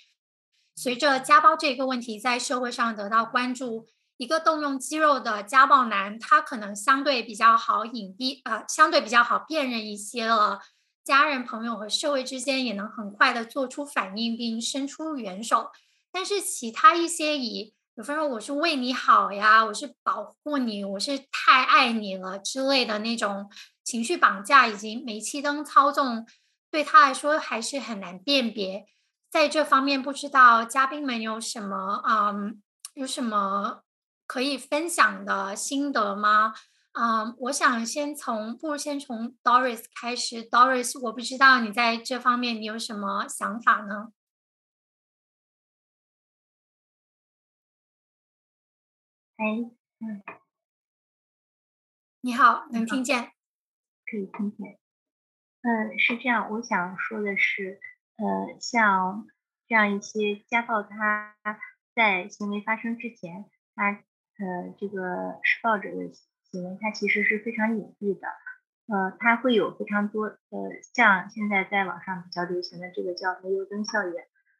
[0.76, 10.60] 随着家暴这个问题在社会上得到关注，一个动用肌肉的家暴男，他可能相对比较好隐蔽，呃，相对比较好辨认一些了。
[11.04, 15.70] 家人、朋友和社会之间也能很快的做出反应并伸出援手。
[16.12, 23.50] 但是其他一些以比方说我是为你好呀，我是保护你，我是太爱你了之类的那种
[23.84, 26.26] 情绪绑架以及煤气灯操纵，
[26.70, 28.86] 对他来说还是很难辨别。
[29.28, 32.62] 在这方面，不知道嘉宾们有什么嗯，
[32.94, 33.82] 有什么
[34.26, 36.54] 可以分享的心得吗？
[36.98, 40.42] 嗯，我想先从，不如先从 Doris 开始。
[40.42, 44.08] Doris，我不知道你在这方面你有什么想法呢？
[49.40, 49.70] 哎，
[50.00, 50.22] 嗯，
[52.20, 53.32] 你好，能听见？
[54.04, 54.78] 可以听见。
[55.62, 57.80] 嗯，是这样，我想说的是，
[58.16, 59.26] 呃，像
[59.66, 61.34] 这样一些家暴，他
[61.94, 66.12] 在行为发生之前，他呃，这个施暴者的。
[66.50, 68.26] 行为他其实是非常隐蔽的，
[68.88, 74.14] 呃，它会有非常多，呃，像现在在网上比较流行的这个叫煤油灯效应，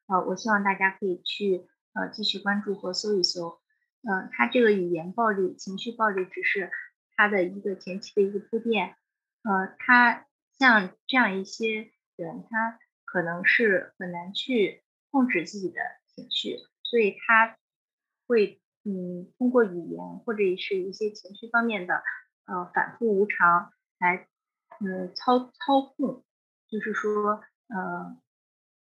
[0.07, 3.60] 呃，我希望大家可以去呃继续关注和搜一搜，
[4.03, 6.71] 呃，他这个语言暴力、情绪暴力只是
[7.17, 8.97] 他的一个前期的一个铺垫，
[9.43, 10.27] 呃，他
[10.59, 15.81] 像这样一些人，他可能是很难去控制自己的
[16.15, 17.57] 情绪，所以他
[18.27, 18.61] 会。
[18.83, 22.03] 嗯，通过语言或者是一些情绪方面的
[22.47, 24.27] 呃反复无常来
[24.81, 26.25] 嗯操操控，
[26.67, 28.17] 就是说呃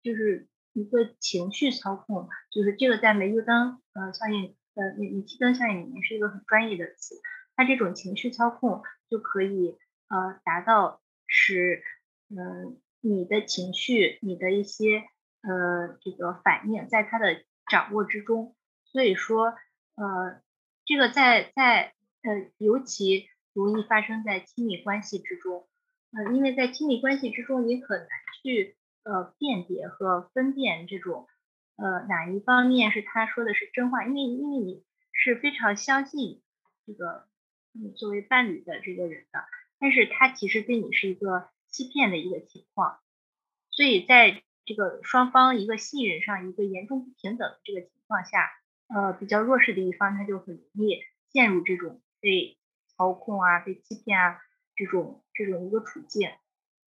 [0.02, 7.20] 就是一个情绪操控，就是这个在煤油灯呃效应呃你你气灯效应里面是一个很专业的词，
[7.56, 11.82] 它这种情绪操控就可以呃达到使
[12.30, 15.04] 嗯你的情绪你的一些
[15.42, 19.54] 呃这个反应在他的掌握之中，所以说。
[19.96, 20.42] 呃，
[20.84, 21.94] 这个在在
[22.24, 25.68] 呃，尤其容易发生在亲密关系之中，
[26.10, 28.08] 呃，因为在亲密关系之中，你很难
[28.42, 31.28] 去呃辨别和分辨这种
[31.76, 36.42] 呃哪一方面是他说的是真话，因为因为你是非常相信
[36.86, 37.26] 这个
[37.72, 39.44] 你作为伴侣的这个人的，
[39.78, 42.98] 但是他其实对你是一个欺骗的一个情况，
[43.70, 48.50] 所以在这个双方一个信任上一个严重不平等的这个情况下。
[48.86, 51.00] 呃，比较弱势的一方，他就很容易
[51.32, 54.38] 陷入这种被操控啊、被欺骗啊
[54.76, 56.28] 这种这种一个处境。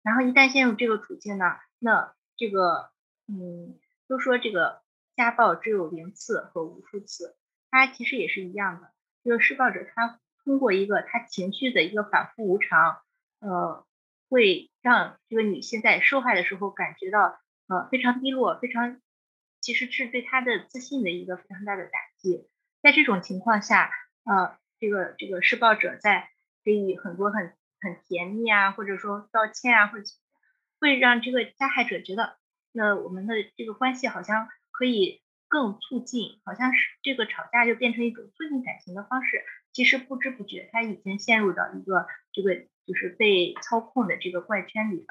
[0.01, 2.91] 然后一旦陷入这个处境呢，那这个
[3.27, 3.77] 嗯，
[4.11, 4.81] 都说这个
[5.15, 7.37] 家暴只有零次和无数次，
[7.69, 8.91] 它其实也是一样的。
[9.23, 12.99] 这个施暴者他通过一个他情绪的一个反复无常，
[13.39, 13.85] 呃，
[14.27, 17.39] 会让这个女性在受害的时候感觉到
[17.69, 18.99] 呃非常低落，非常。
[19.61, 22.49] 其实是对她的自信的一个非常大的打击。
[22.81, 23.91] 在这种情况下，
[24.25, 26.27] 呃，这个这个施暴者在
[26.65, 30.05] 给予很多很很甜蜜啊，或者说道歉啊，或者
[30.79, 32.39] 会让这个加害者觉得，
[32.71, 39.43] 那我们的这个关系好像可以更促进，好像是这个吵架就变成一种促进感情的方式。
[39.73, 42.55] 其实不知不觉他已经陷入到一个这个
[42.85, 45.07] 就是被操控的这个怪圈里了。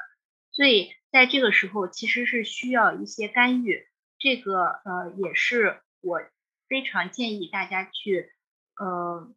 [0.52, 3.86] 所以在这个时候，其实是需要一些干预。
[4.18, 6.20] 这个呃也是我
[6.68, 8.30] 非常建议大家去，
[8.76, 9.32] 呃，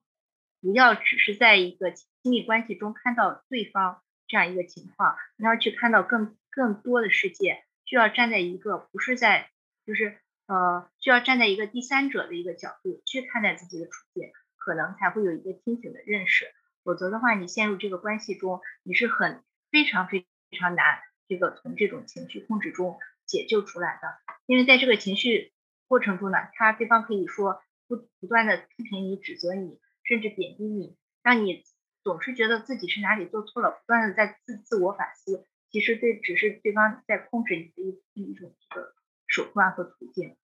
[0.62, 7.64] 不要只是在一个亲密关系中看到对方这样一个情况，你要去看到更更多的世界，
[7.94, 9.52] 需要站在一个不是在
[9.86, 10.18] 就是
[10.48, 16.48] 呃需要站在一个第三者的一个角度去看待自己的处境，可能才会有一个清醒的认识，
[16.84, 20.26] 否则的话，你陷入这个关系中，你是很非常非
[20.58, 22.98] 常难这个从这种情绪控制中。
[23.28, 24.08] 解救出来的，
[24.48, 25.54] 因为在这个情绪
[25.88, 31.64] 过程中呢，他对方可以说不不断的批评你、指责你，甚至贬低你，让你
[32.04, 35.46] 总是觉得自己是哪里做错了，不断的在自自我反思。
[35.74, 38.94] 其实这只是对方在控制你的一一种这个
[39.28, 40.38] 手段和途径。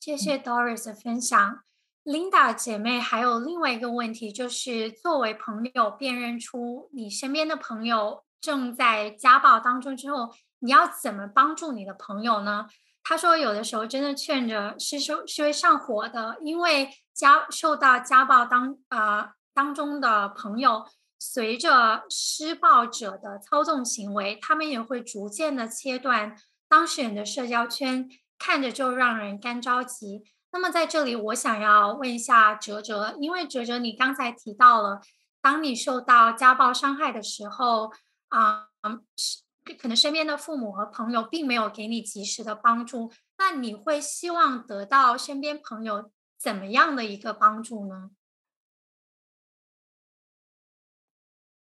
[0.00, 1.62] 谢谢 Doris 的分享
[2.02, 10.34] ，Linda 姐妹还有另外一个问题，就是作为朋友辨认出你身边的朋友正在家暴当中之后。
[10.60, 12.66] 你要怎么帮助你的朋友呢？
[13.04, 20.84] 他说，有的时候真的劝着是受是会上火的，因为家受到家暴当呃当中的朋友，
[21.18, 26.36] 随着施暴者的操纵行为，他们也会逐渐的切断
[26.68, 28.08] 当事人的社交圈，
[28.38, 30.22] 看着就让人干着急。
[30.52, 35.00] 那么在这里，我想要问一下哲哲，因为哲哲你刚才提到了，
[35.42, 37.92] 当你受到家暴伤害的时候，
[38.28, 38.68] 啊
[39.16, 39.42] 是。
[39.78, 48.08] 可能身边的父母和朋友并没有给你及时的帮助，那你会希望得到身边朋友怎么样的一个帮助呢？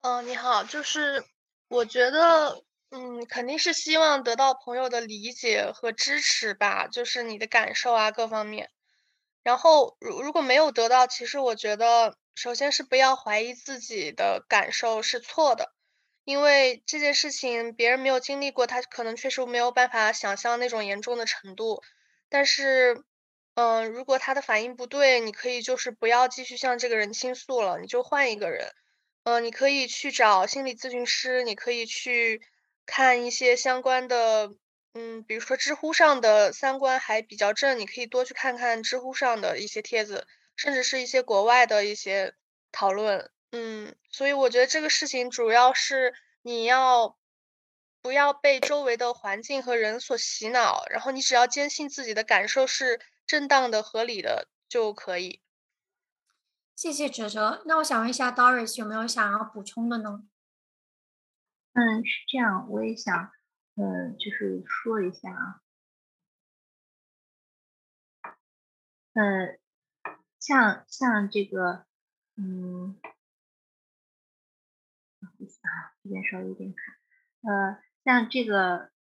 [0.05, 1.25] 嗯，你好，就是
[1.69, 2.61] 我觉得，
[2.91, 8.69] 嗯，肯定是希望得到朋友的理解和支持吧，就是你的感受啊各方面。
[9.45, 15.73] 然后，如如果没有得到，其实我觉得，首先是不要怀疑自己的感受是错的。
[16.25, 21.83] 因为这件事情别人没有经历过，他可能确实没有办法想象那种严重的程度。
[22.29, 23.05] 但是，
[23.55, 28.73] 嗯，如果他的反应不对，你可以就是不要继续向这个人倾诉了，你就换一个人。
[29.25, 32.43] 嗯，你可以去找心理咨询师，你可以去
[32.85, 34.53] 看一些相关的，
[34.95, 40.27] 嗯，比如说知乎上的三观还比较正，你可以多去看看知乎上的一些帖子，
[40.57, 42.35] 甚至是一些国外的一些
[42.73, 43.31] 讨论。
[43.53, 47.17] 嗯，所以我觉得这个事情主要是你要
[48.01, 55.41] 不要被周围的环境和人所洗脑，然后你只要坚信自己的感受是正当的、合理的就可以。
[56.77, 57.63] 谢谢哲哲。
[57.67, 60.25] 那我想问一下，Doris 有没有想要补充的呢？
[61.75, 63.31] 嗯，是这样，我也想，
[63.77, 65.63] 嗯，就是说一下啊，
[69.15, 69.59] 呃，
[70.39, 71.87] 像像这个，
[72.37, 72.99] 嗯。
[75.39, 76.81] 意思啊，这边稍微有点卡。
[77.43, 78.91] 呃，像这个，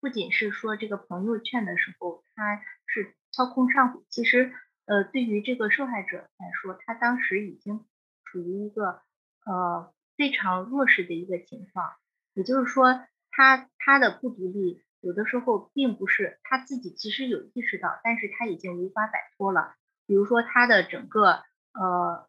[0.00, 4.02] 不仅是说这个朋友劝的时候，他是操控上。
[4.08, 4.54] 其实，
[4.86, 7.84] 呃，对于这个受害者来说，他当时已经
[8.24, 9.02] 处于一个
[9.44, 11.92] 呃非常弱势的一个情况。
[12.34, 19.74] 也就是说，他他的不独立，有的时候并不是他自己其实有意识到，但是他已经无法摆脱了。
[20.06, 21.42] 比如说他的整个
[21.72, 22.28] 呃，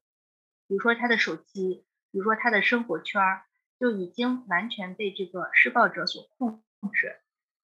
[0.68, 1.86] 比如说他的手机。
[2.14, 3.42] 比如说，他的生活圈儿
[3.80, 6.62] 就已经完全被这个施暴者所控
[6.94, 7.16] 制。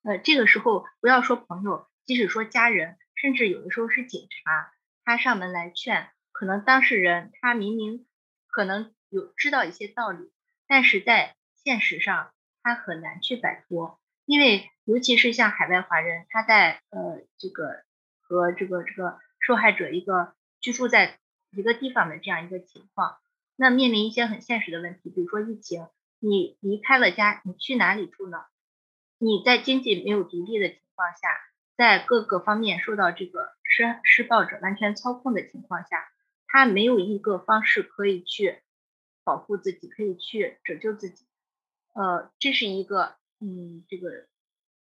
[0.02, 4.74] 呃，这个时候不要说朋友，即使说家人，甚至有的时候是警察，
[5.10, 8.06] 他上门来劝，可能当事人他明明
[8.46, 10.32] 可能有知道一些道理，
[10.68, 12.32] 但是在现实上
[12.62, 17.84] 他很难去摆脱，因为尤其是像海外华人，他在呃这个
[18.22, 21.18] 和这个这个受害者一个居住在
[21.50, 23.18] 一个地方的这样一个情况。
[23.56, 25.88] 那面临一些很现实的问题，比如说疫情，
[26.20, 28.38] 你离开了家，你去哪里住呢？
[29.18, 31.30] 你在经济没有独立的情况下，
[31.80, 36.10] 在各个方面受到这个施施暴者完全操控的情况下，
[36.46, 38.62] 他没有一个方式可以去
[39.24, 41.26] 保护自己，可以去拯救自己。
[41.94, 44.28] 呃，这是一个，嗯，这个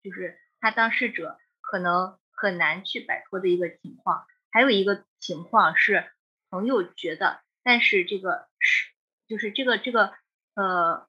[0.01, 4.25] 就是他当事者可能很难去摆脱的一个情况。
[4.49, 6.11] 还有一个情况是，
[6.49, 7.41] 朋友觉得。
[7.61, 8.89] 但是这个是，
[9.27, 10.13] 就是这个这个
[10.55, 11.07] 呃，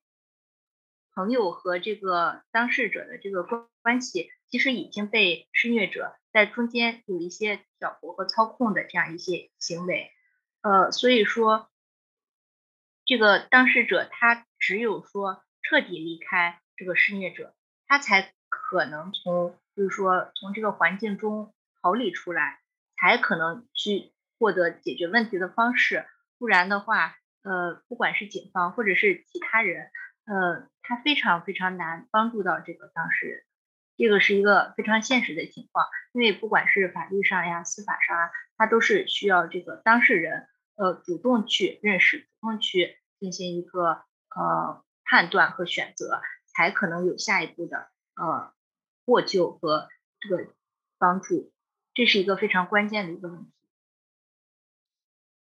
[1.15, 10.13] 朋友和这个当事者的这个关关系，其实已经被施虐者在中间有一些挑拨和操控的这样一些行为，
[10.61, 11.71] 呃，所以说，
[13.07, 17.55] 这个当事者他只有说彻底离开这个施虐者，
[17.87, 22.61] 他才可能从就是说从这个环境中逃离出来，
[23.01, 26.05] 才可能去获得解决问题的方式。
[26.39, 29.91] 不然的话，呃，不管是警方或者是其他人，
[30.27, 33.43] 呃，他非常非常难帮助到这个当事人。
[33.97, 44.03] 这个是一个非常现实的情况，因为不管是法律上呀、司法上啊，它都是需要这个当事人，呃，主动去认识、主动去进行一个
[44.35, 48.53] 呃判断和选择，才可能有下一步的呃
[49.07, 49.89] 获救和
[50.21, 50.53] 这个
[50.99, 51.53] 帮助。
[51.95, 53.53] 这是一个非常关键的一个问题。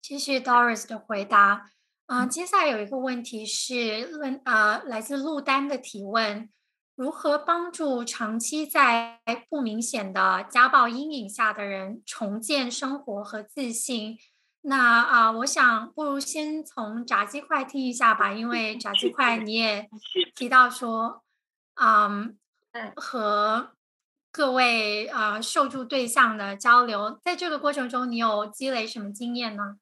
[0.02, 1.70] 谢谢 Doris 的回答。
[2.06, 6.50] 啊，接下来有一个问题是问啊，来自陆丹的提问：
[6.94, 14.18] 如何帮助长期在不明显的家暴阴影下的人重建生活和自信？
[14.60, 19.88] 那啊，我想不如先从炸鸡块听一下吧，因为炸鸡块你也
[20.34, 21.24] 提到说，
[21.74, 22.36] 嗯，
[22.94, 23.72] 和
[24.30, 29.78] 各位啊受助对象的交流，在这个过程中，你有积累什么经验呢？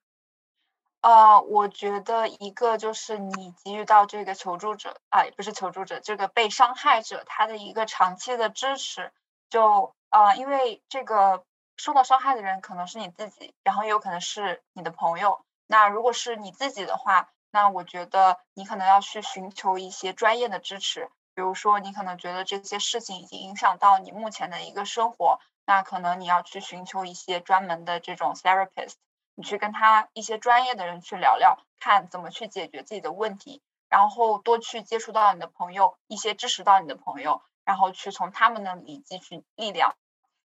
[1.02, 9.10] 呃，我觉得一个就是你给予到这个求助者啊，也不是求助者，这个被伤害者他的一个长期的支持，
[9.48, 11.44] 就呃，因为这个
[11.78, 15.42] 受到伤害的人可能是你自己，然后也有可能是你的朋友。
[15.66, 28.96] 那如果是你自己的话，那我觉得你可能要去寻求一些专业的支持，比如说你可能觉得这些事情已经影响到你目前的一个生活，那可能你要去寻求一些专门的这种 therapist。
[29.40, 39.96] 你去跟他一些专业的人去聊聊，看怎么去解决自己的问题，然后多去接触到你的朋友，一些支持到你的朋友，然后去从他们那里汲取力量，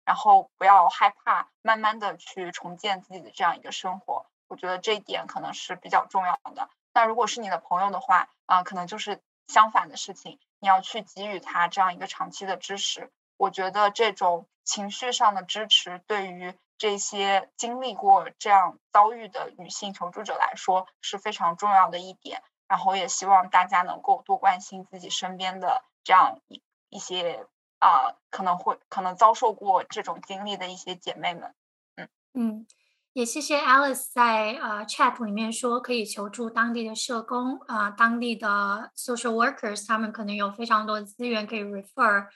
[0.06, 4.28] 然后不要害怕，慢慢的去重建自己的这样一个生活。
[4.48, 6.70] 我觉得这一点可能是比较重要的。
[6.94, 13.12] 那如果是你的朋友的话，啊，可能就是相反的事情，你要去给予他这样一个长期的支持。
[13.36, 16.58] 我觉得这种情绪上的支持对于。
[16.78, 22.42] 这些经历过这样遭遇的女性求助者来说是非常重要的一点。
[22.68, 27.46] 然后也希望大家能够多关心自己身边的这样一一些
[27.80, 31.54] 啊可能会可能遭受过这种经历的一些姐妹们。
[31.96, 32.68] 嗯嗯。
[33.14, 42.28] 也谢谢 Alice 在呃 chat 里面说可以求助当地的社工啊，当地的 social workers，他们可能有非常多的资源可以 refer。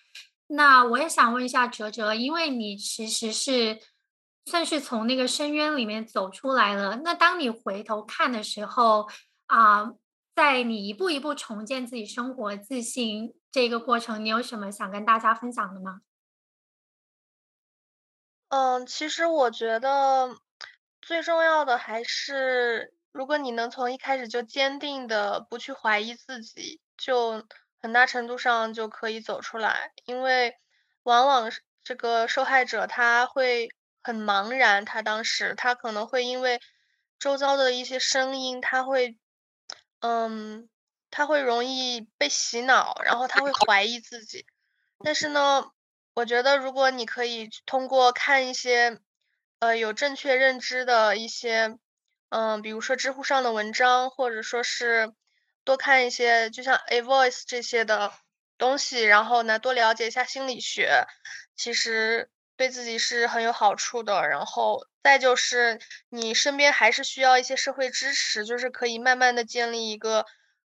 [0.47, 3.77] 那我也想问一下哲哲，因为你其实是
[4.45, 9.07] 算是从那个深渊里面走出来了，那当你回头看的时候
[9.47, 9.91] 啊，
[10.35, 16.01] 在你一步一步重建自己生活自信这个过程，你有什么想跟大家分享的吗？
[18.49, 20.37] 嗯，其实我觉得。
[21.01, 27.47] 最重要的还是，如果你能从一开始就坚定的不去怀疑自己，就
[27.81, 29.93] 很大程度上就可以走出来。
[30.05, 30.55] 因为
[31.03, 33.69] 往往是这个受害者他会
[34.01, 36.59] 很茫然，他当时他可能会因为
[37.19, 39.17] 周遭的一些声音，他会，
[39.99, 40.69] 嗯，
[41.11, 44.45] 他会容易被洗脑，然后他会怀疑自己。
[45.03, 45.65] 但是呢，
[46.13, 48.99] 我觉得如果你可以通过看一些。
[49.61, 51.77] 呃，有正确认知的一些，
[52.29, 55.11] 嗯，比如说知乎上的文章，或者说是
[55.65, 58.13] 多看一些，就像 A Voice 这些的
[58.57, 61.05] 东西，然后呢，多了解一下心理学，
[61.57, 62.29] 其实
[62.59, 64.27] 对自己是很有好处的。
[64.27, 65.79] 然后再就是，
[66.09, 70.25] 你身边还是需要一些社会支持，就是可以慢慢的建立一个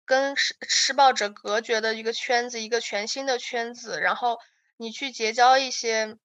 [0.05, 4.39] 跟施施暴者隔绝的一个圈子，一个全新的圈子，然后
[4.77, 6.19] 你去结交一些。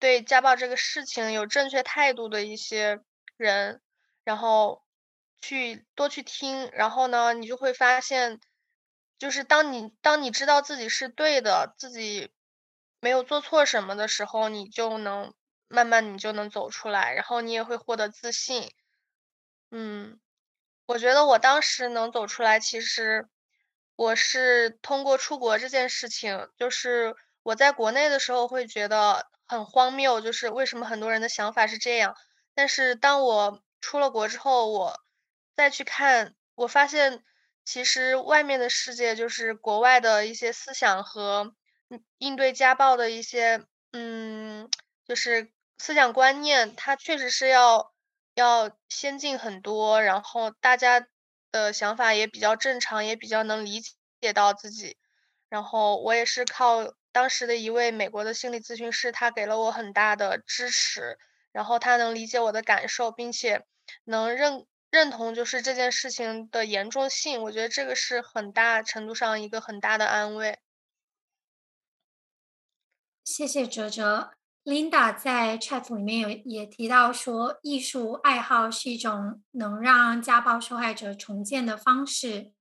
[0.00, 3.00] 对家暴这个事情有正确态度的一些
[3.36, 3.80] 人，
[4.22, 4.84] 然后
[5.40, 8.38] 去多去听，然后呢，你就会发现，
[9.18, 12.30] 就是当你当你知道自己是对的，自己
[13.00, 15.34] 没有做错什么的时候，你就能
[15.68, 18.72] 慢慢你就能走出来，然后你也会获得自信。
[19.70, 20.20] 嗯，
[20.86, 23.28] 我觉得我当时能走出来，其实
[23.96, 29.26] 我是通过出国这件事情，就是我在国内的时候会觉得。
[29.50, 32.14] 很荒谬，就是为什么很多人的想法是这样。
[32.54, 35.00] 但是当我出了国之后，我
[35.56, 37.24] 再去看，我发现
[37.64, 41.54] 其实外面的世界，就是国外的一些思想和
[42.18, 44.68] 应对家暴的一些，嗯，
[45.06, 47.92] 就是思想观念，它确实是要
[48.34, 50.02] 要先进很多。
[50.02, 51.06] 然后大家
[51.50, 53.80] 的想法也比较正常，也比较能理
[54.20, 54.96] 解到自己。
[55.48, 56.94] 然后我也是靠。
[57.10, 61.18] 当时的一位美国的心理咨询师，他给了我很大的支持，
[61.50, 63.64] 然后他能理解我的感受，并且
[64.04, 67.42] 能认认同就是这件事情的严重性。
[67.42, 70.58] 我觉得这个是很大程度上一个很大的安慰。
[73.30, 74.30] 谢谢哲哲
[74.64, 82.52] ，Linda 在 chat 里面有也提到说，艺术爱好是一种能让家暴受害者重建的方式。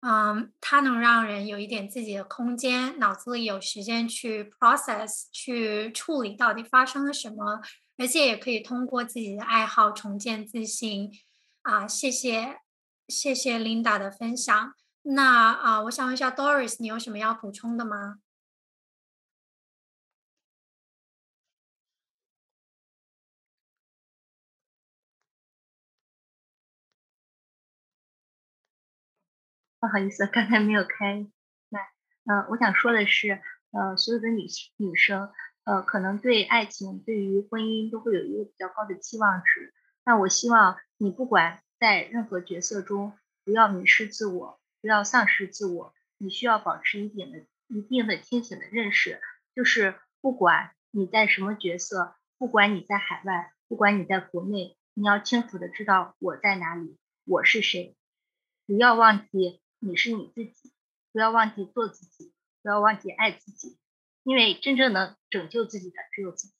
[0.00, 7.62] 嗯，它能让人有一点自己的空间，脑子里有时间去 process、去处理到底发生了什么，
[7.96, 11.10] 而且也可以通过自己的爱好重建自信。
[11.62, 12.58] 啊，谢谢，
[13.08, 14.74] 谢谢 Linda 的分享。
[15.04, 18.18] 那啊，我想问一下 Doris，你有什么要补充的吗？
[29.86, 31.24] 不好意思，刚才没有开
[31.68, 31.80] 麦。
[32.24, 33.40] 呃，我想说的是，
[33.70, 35.30] 呃，所有的女性女生，
[35.62, 39.72] 呃，可能对爱情、对于婚姻都会有一个比较高的期望值。
[40.04, 43.12] 那我希望你不管在任何角色中，
[43.44, 45.94] 不要迷失自我，不要丧失自我。
[46.18, 49.20] 你需要保持一点的、一定的清醒的认识，
[49.54, 57.94] 就是不管你在什么角色，不管你在海外，不管你在国内，你要清楚的知道我在哪里，我是谁，
[58.66, 59.60] 不要忘记。
[59.78, 60.72] 你是你自己，
[61.12, 62.32] 不要忘记做自己，
[62.62, 63.78] 不要忘记爱自己，
[64.24, 66.54] 因为真正能拯救自己的只有自己。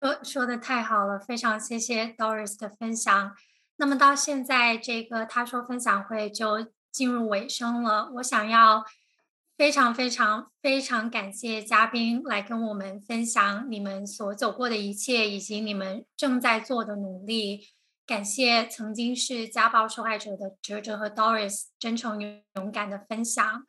[0.00, 3.34] 说说的太好了，非常谢谢 Doris 的分享。
[3.76, 8.10] 那么到现在，这个他说分享会就进入尾声了。
[8.16, 8.84] 我想要
[9.56, 17.68] 非常非常非常感谢嘉宾来跟我们分享你们所走过的一切，以及你们正在做的努力。
[18.06, 23.64] 感谢曾经是家暴受害者的哲哲和 Doris 真诚勇敢的分享。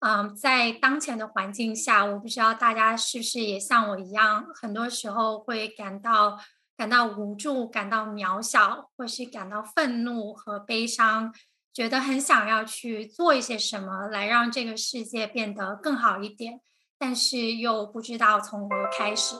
[0.00, 6.38] 嗯，在当前的环境下，我不知道大家是不是也像我一样，很多时候会感到
[6.76, 11.34] 感到无助、感到渺小，或是感到愤怒和悲伤，
[11.72, 16.60] 觉得很想要去做一些什么来让这个世界变得更好一点，
[16.98, 19.36] 但是又不知道从何开始。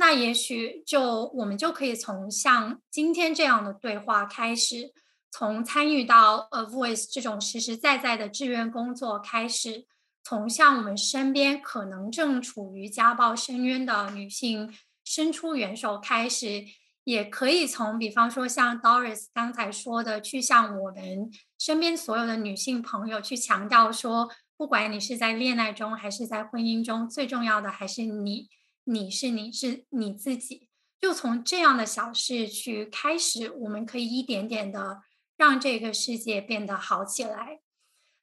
[0.00, 4.94] 那也许就我们就可以从像今天这样的对话开始，
[5.30, 9.84] 从参与到 A Voice 这种实实在在的志愿工作开始，
[10.24, 14.74] 从向我们身边可能正处于家暴深渊的女性
[15.04, 16.64] 伸出援手开始，
[17.04, 28.48] 也可以从比方说像 Doris 刚才说的，去向我们身边所有的女性朋友去强调说，不管你是在恋爱中还是在婚姻中，最重要的还是你，
[28.84, 30.68] 你是你是你自己。
[31.00, 35.02] 就从这样的小事去开始，我们可以一点点的。
[35.36, 37.60] 让这个世界变得好起来。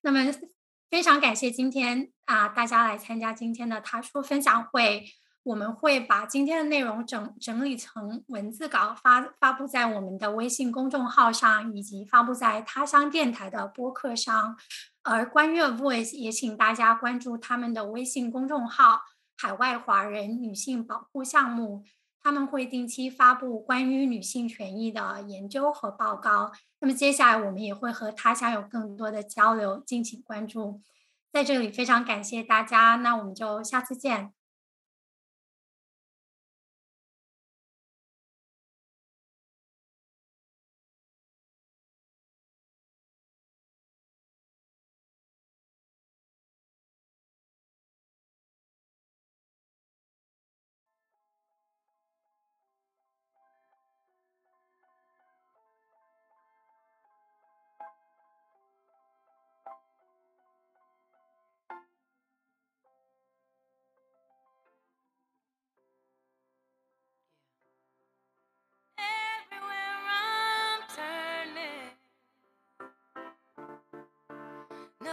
[0.01, 0.31] 那么，
[0.88, 5.03] 非常感谢今天啊，大家来参加今天的他说分享会。
[5.41, 14.55] 我们会把今天的内容整整理成文字稿发发布在我们的微信公众号上，以及发布在他乡电台的播客上。
[15.01, 19.01] 而关于 Voice，也请大家关注他们的微信公众号
[19.38, 21.85] “海外华人女性保护项目”。
[22.19, 26.51] 他们会定期发布关于女性权益的研究和报告。
[26.80, 30.81] 那么接下来我们也会和他乡有更多的交流，敬请关注。
[31.31, 34.34] 在这里非常感谢大家，那我们就下次见。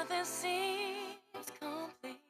[0.09, 2.21] Nothing seems complete.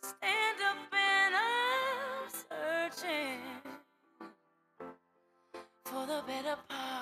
[0.00, 3.40] Stand up and I'm searching
[5.84, 6.93] for the better part.